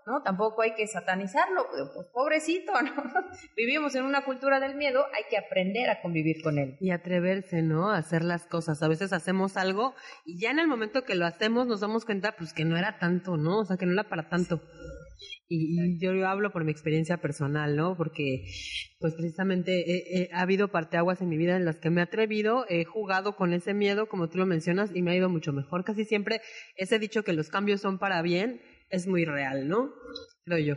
¿no? 0.09 0.23
Tampoco 0.23 0.63
hay 0.63 0.75
que 0.75 0.87
satanizarlo, 0.87 1.67
pues 1.95 2.07
pobrecito, 2.13 2.73
¿no? 2.83 2.91
Vivimos 3.57 3.95
en 3.95 4.05
una 4.05 4.25
cultura 4.25 4.59
del 4.59 4.75
miedo, 4.75 5.05
hay 5.15 5.25
que 5.29 5.37
aprender 5.37 5.91
a 5.91 6.01
convivir 6.01 6.43
con 6.43 6.59
él. 6.59 6.77
Y 6.81 6.91
atreverse, 6.91 7.61
¿no? 7.63 7.91
A 7.91 7.99
hacer 7.99 8.25
las 8.25 8.47
cosas. 8.47 8.83
A 8.83 8.89
veces 8.89 9.13
hacemos 9.13 9.57
algo 9.57 9.95
y 10.25 10.41
ya 10.41 10.51
en 10.51 10.59
el 10.59 10.67
momento 10.67 11.05
que 11.05 11.15
lo 11.15 11.27
hacemos 11.27 11.67
nos 11.67 11.81
damos 11.81 12.07
cuenta, 12.07 12.35
pues 12.37 12.55
que 12.55 12.65
no 12.65 12.79
era 12.79 12.99
tanto, 12.99 13.37
¿no? 13.37 13.61
O 13.61 13.65
sea, 13.67 13.77
que 13.77 13.85
no 13.85 13.93
era 13.93 14.09
para 14.09 14.29
tanto. 14.31 14.63
Y, 15.51 15.99
yo, 15.99 16.29
hablo 16.29 16.53
por 16.53 16.65
mi 16.65 16.71
experiencia 16.71 17.19
personal, 17.19 17.75
¿no? 17.75 17.97
Porque, 17.97 18.45
pues 19.01 19.15
precisamente 19.15 20.29
ha 20.33 20.43
habido 20.43 20.69
parteaguas 20.69 21.23
en 21.23 21.29
mi 21.29 21.39
vida 21.39 21.57
en 21.57 21.65
las 21.65 21.79
que 21.81 21.91
me 21.91 22.01
he 22.01 22.05
atrevido, 22.05 22.67
he 22.69 22.85
jugado 22.85 23.35
con 23.35 23.55
ese 23.55 23.73
miedo, 23.73 24.09
como 24.09 24.29
tú 24.29 24.39
lo 24.39 24.47
mencionas, 24.47 24.91
y 24.95 25.03
me 25.03 25.13
ha 25.13 25.17
ido 25.17 25.31
mucho 25.31 25.53
mejor. 25.53 25.85
Casi 25.85 26.05
siempre 26.05 26.43
ese 26.77 26.99
dicho 26.99 27.25
que 27.25 27.33
los 27.33 27.49
cambios 27.49 27.81
son 27.81 27.99
para 27.99 28.21
bien, 28.21 28.61
es 28.91 29.07
muy 29.07 29.25
real, 29.25 29.69
¿no? 29.69 29.93
Creo 30.45 30.59
yo. 30.59 30.75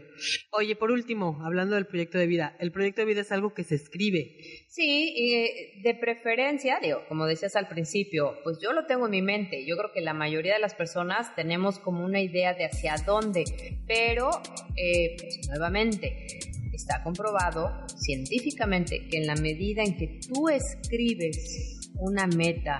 Oye, 0.52 0.76
por 0.76 0.92
último, 0.92 1.40
hablando 1.44 1.76
del 1.76 1.86
proyecto 1.86 2.18
de 2.18 2.28
vida, 2.28 2.58
el 2.60 2.74
proyecto 2.74 3.02
de 3.02 3.06
vida 3.06 3.22
es 3.22 3.32
algo 3.32 3.54
que 3.54 3.64
se 3.64 3.76
escribe. 3.76 4.36
Sí, 4.68 5.14
y 5.16 5.82
de 5.82 5.96
preferencia, 5.96 6.80
como 7.08 7.26
decías 7.26 7.56
al 7.56 7.70
principio, 7.70 8.38
pues 8.44 8.58
yo 8.62 8.74
lo 8.74 8.86
tengo 8.86 9.06
en 9.06 9.12
mi 9.12 9.22
mente. 9.22 9.66
Yo 9.66 9.78
creo 9.78 9.94
que 9.94 10.02
la 10.02 10.14
mayoría 10.14 10.56
de 10.56 10.60
las 10.60 10.76
personas 10.76 11.34
tenemos 11.36 11.80
como 11.80 12.04
una 12.04 12.22
idea 12.22 12.54
de 12.54 12.66
hacia 12.66 12.96
dónde, 13.06 13.46
pero, 13.88 14.30
eh, 14.76 15.16
pues, 15.18 15.48
nuevamente, 15.48 16.28
está 16.74 17.02
comprobado 17.04 17.88
científicamente 17.88 19.08
que 19.08 19.18
en 19.18 19.28
la 19.28 19.36
medida 19.36 19.84
en 19.84 19.98
que 19.98 20.20
tú 20.28 20.50
escribes 20.50 21.81
una 22.02 22.28
meta, 22.28 22.80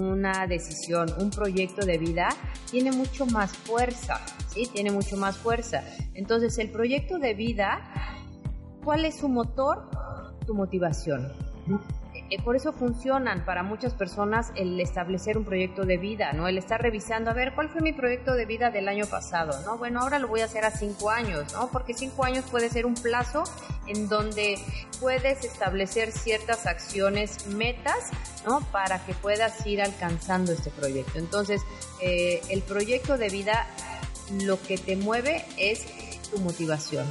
una 0.00 0.46
decisión, 0.46 1.08
un 1.18 1.30
proyecto 1.30 1.84
de 1.86 1.98
vida, 1.98 2.28
tiene 2.70 2.90
mucho 2.90 3.26
más 3.26 3.56
fuerza, 3.56 4.20
¿sí? 4.48 4.68
Tiene 4.72 4.90
mucho 4.90 5.16
más 5.16 5.36
fuerza. 5.36 5.84
Entonces, 6.14 6.58
el 6.58 6.70
proyecto 6.70 7.18
de 7.18 7.34
vida, 7.34 7.78
¿cuál 8.82 9.04
es 9.04 9.18
su 9.18 9.28
motor? 9.28 9.90
Tu 10.46 10.54
motivación. 10.54 11.32
Eh, 12.28 12.42
por 12.42 12.56
eso 12.56 12.72
funcionan 12.72 13.44
para 13.44 13.62
muchas 13.62 13.94
personas 13.94 14.50
el 14.56 14.80
establecer 14.80 15.38
un 15.38 15.44
proyecto 15.44 15.84
de 15.84 15.96
vida, 15.96 16.32
¿no? 16.32 16.48
El 16.48 16.58
estar 16.58 16.82
revisando, 16.82 17.30
a 17.30 17.34
ver, 17.34 17.54
¿cuál 17.54 17.68
fue 17.68 17.80
mi 17.80 17.92
proyecto 17.92 18.34
de 18.34 18.46
vida 18.46 18.70
del 18.70 18.88
año 18.88 19.06
pasado? 19.06 19.60
¿No? 19.64 19.78
Bueno, 19.78 20.00
ahora 20.00 20.18
lo 20.18 20.26
voy 20.26 20.40
a 20.40 20.46
hacer 20.46 20.64
a 20.64 20.72
cinco 20.72 21.10
años, 21.10 21.52
¿no? 21.52 21.68
Porque 21.68 21.94
cinco 21.94 22.24
años 22.24 22.44
puede 22.50 22.68
ser 22.68 22.84
un 22.84 22.94
plazo 22.94 23.44
en 23.86 24.08
donde 24.08 24.58
puedes 25.00 25.44
establecer 25.44 26.10
ciertas 26.10 26.66
acciones, 26.66 27.46
metas, 27.46 28.10
¿no? 28.44 28.60
Para 28.72 29.04
que 29.04 29.14
puedas 29.14 29.64
ir 29.64 29.80
alcanzando 29.80 30.52
este 30.52 30.70
proyecto. 30.70 31.18
Entonces, 31.18 31.62
eh, 32.00 32.40
el 32.48 32.62
proyecto 32.62 33.18
de 33.18 33.28
vida 33.28 33.66
lo 34.42 34.60
que 34.60 34.78
te 34.78 34.96
mueve 34.96 35.44
es 35.56 35.86
tu 36.30 36.38
motivación. 36.40 37.06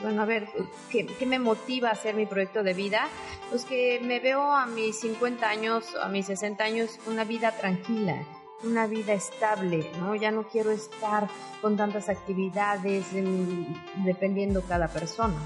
Bueno, 0.00 0.22
a 0.22 0.24
ver, 0.24 0.48
¿qué, 0.90 1.26
me 1.26 1.38
motiva 1.38 1.88
a 1.88 1.92
hacer 1.92 2.14
mi 2.14 2.26
proyecto 2.26 2.62
de 2.62 2.74
vida? 2.74 3.08
Pues 3.50 3.64
que 3.64 4.00
me 4.00 4.20
veo 4.20 4.52
a 4.52 4.66
mis 4.66 5.00
50 5.00 5.48
años, 5.48 5.94
a 6.00 6.08
mis 6.08 6.26
60 6.26 6.64
años, 6.64 6.98
una 7.06 7.24
vida 7.24 7.52
tranquila, 7.52 8.22
una 8.64 8.86
vida 8.86 9.12
estable, 9.12 9.90
¿no? 9.98 10.14
Ya 10.14 10.30
no 10.30 10.44
quiero 10.48 10.70
estar 10.70 11.28
con 11.60 11.76
tantas 11.76 12.08
actividades 12.08 13.06
dependiendo 14.04 14.62
cada 14.62 14.88
persona. 14.88 15.36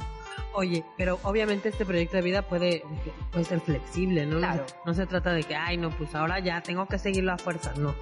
Oye, 0.52 0.84
pero 0.96 1.18
obviamente 1.22 1.68
este 1.68 1.84
proyecto 1.84 2.16
de 2.16 2.22
vida 2.22 2.42
puede, 2.42 2.82
puede 3.30 3.44
ser 3.44 3.60
flexible, 3.60 4.26
¿no? 4.26 4.38
Claro. 4.38 4.64
No 4.84 4.94
se 4.94 5.06
trata 5.06 5.32
de 5.32 5.44
que, 5.44 5.54
ay, 5.54 5.76
no, 5.76 5.90
pues 5.90 6.14
ahora 6.14 6.38
ya 6.38 6.62
tengo 6.62 6.86
que 6.86 6.98
seguirlo 6.98 7.32
a 7.32 7.38
fuerza, 7.38 7.72
no. 7.76 7.94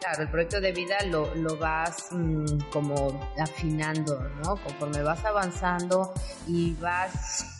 Claro, 0.00 0.22
el 0.22 0.28
proyecto 0.28 0.60
de 0.60 0.72
vida 0.72 0.98
lo, 1.06 1.34
lo 1.34 1.56
vas 1.56 2.08
mm, 2.12 2.58
como 2.70 3.18
afinando, 3.40 4.20
¿no? 4.44 4.56
Conforme 4.56 5.02
vas 5.02 5.24
avanzando 5.24 6.12
y 6.46 6.74
vas 6.74 7.55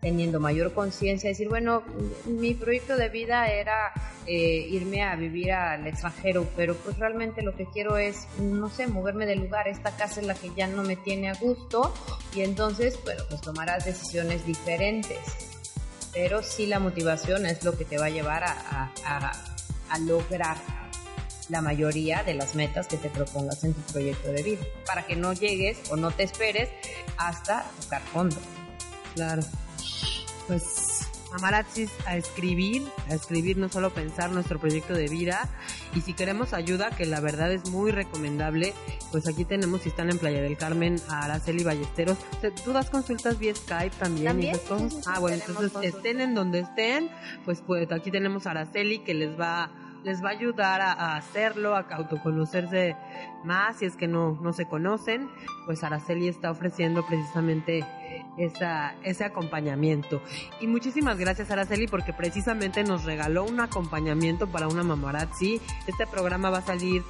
teniendo 0.00 0.40
mayor 0.40 0.72
conciencia, 0.72 1.30
decir, 1.30 1.48
bueno, 1.48 1.82
mi 2.26 2.54
proyecto 2.54 2.96
de 2.96 3.08
vida 3.08 3.48
era 3.48 3.92
eh, 4.26 4.66
irme 4.70 5.02
a 5.02 5.16
vivir 5.16 5.52
al 5.52 5.86
extranjero, 5.86 6.46
pero 6.56 6.74
pues 6.76 6.98
realmente 6.98 7.42
lo 7.42 7.56
que 7.56 7.66
quiero 7.66 7.96
es, 7.96 8.26
no 8.38 8.68
sé, 8.68 8.86
moverme 8.86 9.26
de 9.26 9.36
lugar, 9.36 9.68
esta 9.68 9.96
casa 9.96 10.20
es 10.20 10.26
la 10.26 10.34
que 10.34 10.50
ya 10.56 10.66
no 10.66 10.82
me 10.82 10.96
tiene 10.96 11.28
a 11.28 11.34
gusto 11.34 11.94
y 12.34 12.42
entonces, 12.42 12.98
bueno, 13.04 13.24
pues 13.28 13.40
tomarás 13.40 13.84
decisiones 13.84 14.46
diferentes, 14.46 15.18
pero 16.12 16.42
sí 16.42 16.66
la 16.66 16.78
motivación 16.78 17.46
es 17.46 17.64
lo 17.64 17.76
que 17.76 17.84
te 17.84 17.98
va 17.98 18.06
a 18.06 18.10
llevar 18.10 18.44
a, 18.44 18.92
a, 19.04 19.32
a 19.90 19.98
lograr 20.00 20.56
la 21.48 21.62
mayoría 21.62 22.22
de 22.24 22.34
las 22.34 22.54
metas 22.54 22.88
que 22.88 22.96
te 22.96 23.08
propongas 23.08 23.62
en 23.64 23.72
tu 23.72 23.80
proyecto 23.92 24.32
de 24.32 24.42
vida, 24.42 24.64
para 24.86 25.06
que 25.06 25.16
no 25.16 25.32
llegues 25.32 25.78
o 25.90 25.96
no 25.96 26.10
te 26.10 26.24
esperes 26.24 26.68
hasta 27.16 27.64
tocar 27.80 28.02
fondo. 28.02 28.36
Claro 29.14 29.42
pues 30.46 31.08
Amaratzis 31.32 31.90
a 32.06 32.16
escribir, 32.16 32.86
a 33.10 33.14
escribir 33.14 33.56
no 33.58 33.68
solo 33.68 33.90
pensar 33.90 34.30
nuestro 34.30 34.58
proyecto 34.58 34.94
de 34.94 35.08
vida 35.08 35.48
y 35.94 36.00
si 36.00 36.14
queremos 36.14 36.52
ayuda, 36.52 36.90
que 36.90 37.04
la 37.06 37.20
verdad 37.20 37.52
es 37.52 37.68
muy 37.70 37.90
recomendable, 37.90 38.74
pues 39.12 39.26
aquí 39.28 39.44
tenemos, 39.44 39.82
si 39.82 39.88
están 39.90 40.10
en 40.10 40.18
Playa 40.18 40.40
del 40.40 40.56
Carmen, 40.56 41.00
a 41.08 41.24
Araceli 41.24 41.64
Ballesteros. 41.64 42.18
¿Tú 42.64 42.72
das 42.72 42.90
consultas 42.90 43.38
vía 43.38 43.54
Skype 43.54 43.96
también? 43.96 44.26
¿También? 44.26 44.58
ah, 45.06 45.18
bueno, 45.18 45.42
entonces 45.46 45.72
estén 45.82 46.20
en 46.20 46.34
donde 46.34 46.60
estén, 46.60 47.10
pues, 47.44 47.62
pues 47.66 47.90
aquí 47.92 48.10
tenemos 48.10 48.46
a 48.46 48.52
Araceli 48.52 49.00
que 49.00 49.14
les 49.14 49.38
va 49.38 49.70
les 50.06 50.22
va 50.22 50.28
a 50.28 50.32
ayudar 50.32 50.80
a, 50.80 51.16
hacerlo, 51.16 51.74
a 51.74 51.80
autoconocerse 51.80 52.94
más 53.42 53.78
si 53.78 53.86
es 53.86 53.96
que 53.96 54.06
no, 54.06 54.38
no 54.40 54.52
se 54.52 54.66
conocen, 54.66 55.28
pues 55.66 55.82
Araceli 55.82 56.28
está 56.28 56.52
ofreciendo 56.52 57.04
precisamente 57.04 57.84
esa, 58.38 58.94
ese 59.02 59.24
acompañamiento. 59.24 60.22
Y 60.60 60.68
muchísimas 60.68 61.18
gracias 61.18 61.50
Araceli 61.50 61.88
porque 61.88 62.12
precisamente 62.12 62.84
nos 62.84 63.02
regaló 63.02 63.44
un 63.44 63.58
acompañamiento 63.58 64.46
para 64.46 64.68
una 64.68 64.84
mamarazzi. 64.84 65.60
Este 65.88 66.06
programa 66.06 66.50
va 66.50 66.58
a 66.58 66.62
salir 66.62 67.02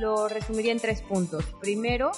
lo 0.00 0.26
resumiría 0.26 0.72
en 0.72 0.80
tres 0.80 1.02
puntos. 1.02 1.44
Primero, 1.60 2.10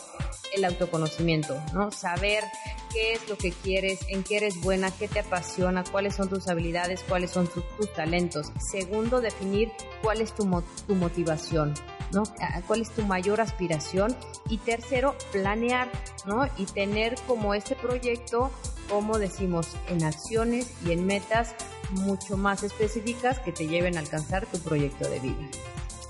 el 0.55 0.65
autoconocimiento, 0.65 1.61
¿no? 1.73 1.91
Saber 2.07 2.45
qué 2.92 3.14
es 3.14 3.29
lo 3.29 3.37
que 3.37 3.51
quieres, 3.51 3.99
en 4.09 4.23
qué 4.23 4.37
eres 4.37 4.61
buena, 4.61 4.92
qué 4.92 5.09
te 5.09 5.19
apasiona, 5.19 5.83
cuáles 5.83 6.14
son 6.14 6.29
tus 6.29 6.47
habilidades, 6.47 7.03
cuáles 7.09 7.33
son 7.33 7.49
tus, 7.49 7.92
talentos. 7.95 8.53
Segundo, 8.71 9.21
definir 9.21 9.73
cuál 10.03 10.21
es 10.21 10.33
tu, 10.33 10.45
tu 10.87 10.95
motivación, 10.95 11.75
¿no? 12.12 12.23
¿Cuál 12.69 12.83
es 12.83 12.90
tu 12.90 13.03
mayor 13.03 13.40
aspiración? 13.40 14.16
Y 14.49 14.59
tercero, 14.59 15.16
planear, 15.33 15.90
¿no? 16.27 16.47
Y 16.57 16.66
tener 16.66 17.16
como 17.27 17.55
este 17.55 17.75
proyecto, 17.75 18.53
como 18.88 19.19
decimos, 19.19 19.71
en 19.88 20.05
acciones 20.05 20.71
y 20.87 20.92
en 20.92 21.07
metas 21.07 21.57
mucho 21.90 22.37
más 22.37 22.62
específicas 22.62 23.40
que 23.40 23.51
te 23.51 23.66
lleven 23.66 23.97
a 23.97 24.01
alcanzar 24.01 24.47
tu 24.47 24.61
proyecto 24.61 25.09
de 25.09 25.19
vida. 25.19 25.49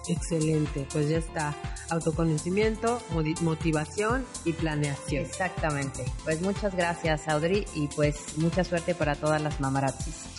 Excelente, 0.08 0.86
pues 0.92 1.08
ya 1.08 1.18
está. 1.18 1.54
Autoconocimiento, 1.90 3.00
motivación 3.40 4.24
y 4.44 4.52
planeación. 4.52 5.24
Exactamente. 5.24 6.04
Pues 6.24 6.40
muchas 6.40 6.74
gracias, 6.74 7.28
Audrey, 7.28 7.66
y 7.74 7.88
pues 7.88 8.38
mucha 8.38 8.64
suerte 8.64 8.94
para 8.94 9.14
todas 9.14 9.40
las 9.40 9.60
mamarazzis. 9.60 10.36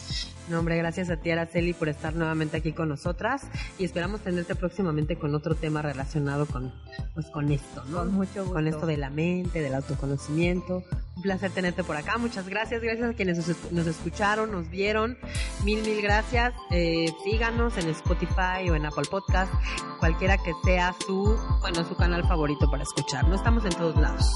No, 0.49 0.59
hombre, 0.59 0.77
gracias 0.77 1.09
a 1.09 1.17
ti, 1.17 1.29
Araceli, 1.29 1.73
por 1.73 1.89
estar 1.89 2.15
nuevamente 2.15 2.57
aquí 2.57 2.71
con 2.71 2.87
nosotras 2.87 3.47
y 3.77 3.83
esperamos 3.83 4.21
tenerte 4.21 4.55
próximamente 4.55 5.17
con 5.17 5.35
otro 5.35 5.55
tema 5.55 5.81
relacionado 5.81 6.45
con, 6.45 6.73
pues, 7.13 7.27
con 7.27 7.51
esto, 7.51 7.83
¿no? 7.89 7.97
Con 7.97 8.13
mucho 8.13 8.41
gusto. 8.43 8.53
Con 8.53 8.67
esto 8.67 8.85
de 8.85 8.97
la 8.97 9.09
mente, 9.09 9.61
del 9.61 9.75
autoconocimiento. 9.75 10.83
Un 11.17 11.21
placer 11.21 11.51
tenerte 11.51 11.83
por 11.83 11.97
acá. 11.97 12.17
Muchas 12.17 12.47
gracias. 12.47 12.81
Gracias 12.81 13.09
a 13.09 13.13
quienes 13.13 13.37
nos, 13.71 13.87
escucharon, 13.87 14.51
nos 14.51 14.69
vieron. 14.69 15.17
Mil, 15.65 15.81
mil 15.81 16.01
gracias. 16.01 16.53
Eh, 16.71 17.11
síganos 17.23 17.77
en 17.77 17.89
Spotify 17.89 18.69
o 18.69 18.75
en 18.75 18.85
Apple 18.85 19.05
Podcast, 19.09 19.51
cualquiera 19.99 20.37
que 20.37 20.53
sea 20.63 20.95
su, 21.05 21.37
bueno, 21.59 21.83
su 21.83 21.95
canal 21.95 22.25
favorito 22.27 22.69
para 22.71 22.83
escuchar. 22.83 23.27
No 23.27 23.35
estamos 23.35 23.65
en 23.65 23.71
todos 23.71 23.97
lados. 23.97 24.31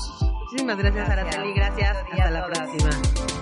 Muchísimas 0.51 0.77
gracias, 0.77 1.07
Gracias. 1.07 1.35
Araceli. 1.37 1.53
Gracias. 1.53 1.97
Hasta 2.11 2.31
la 2.31 2.45
próxima. 2.47 3.40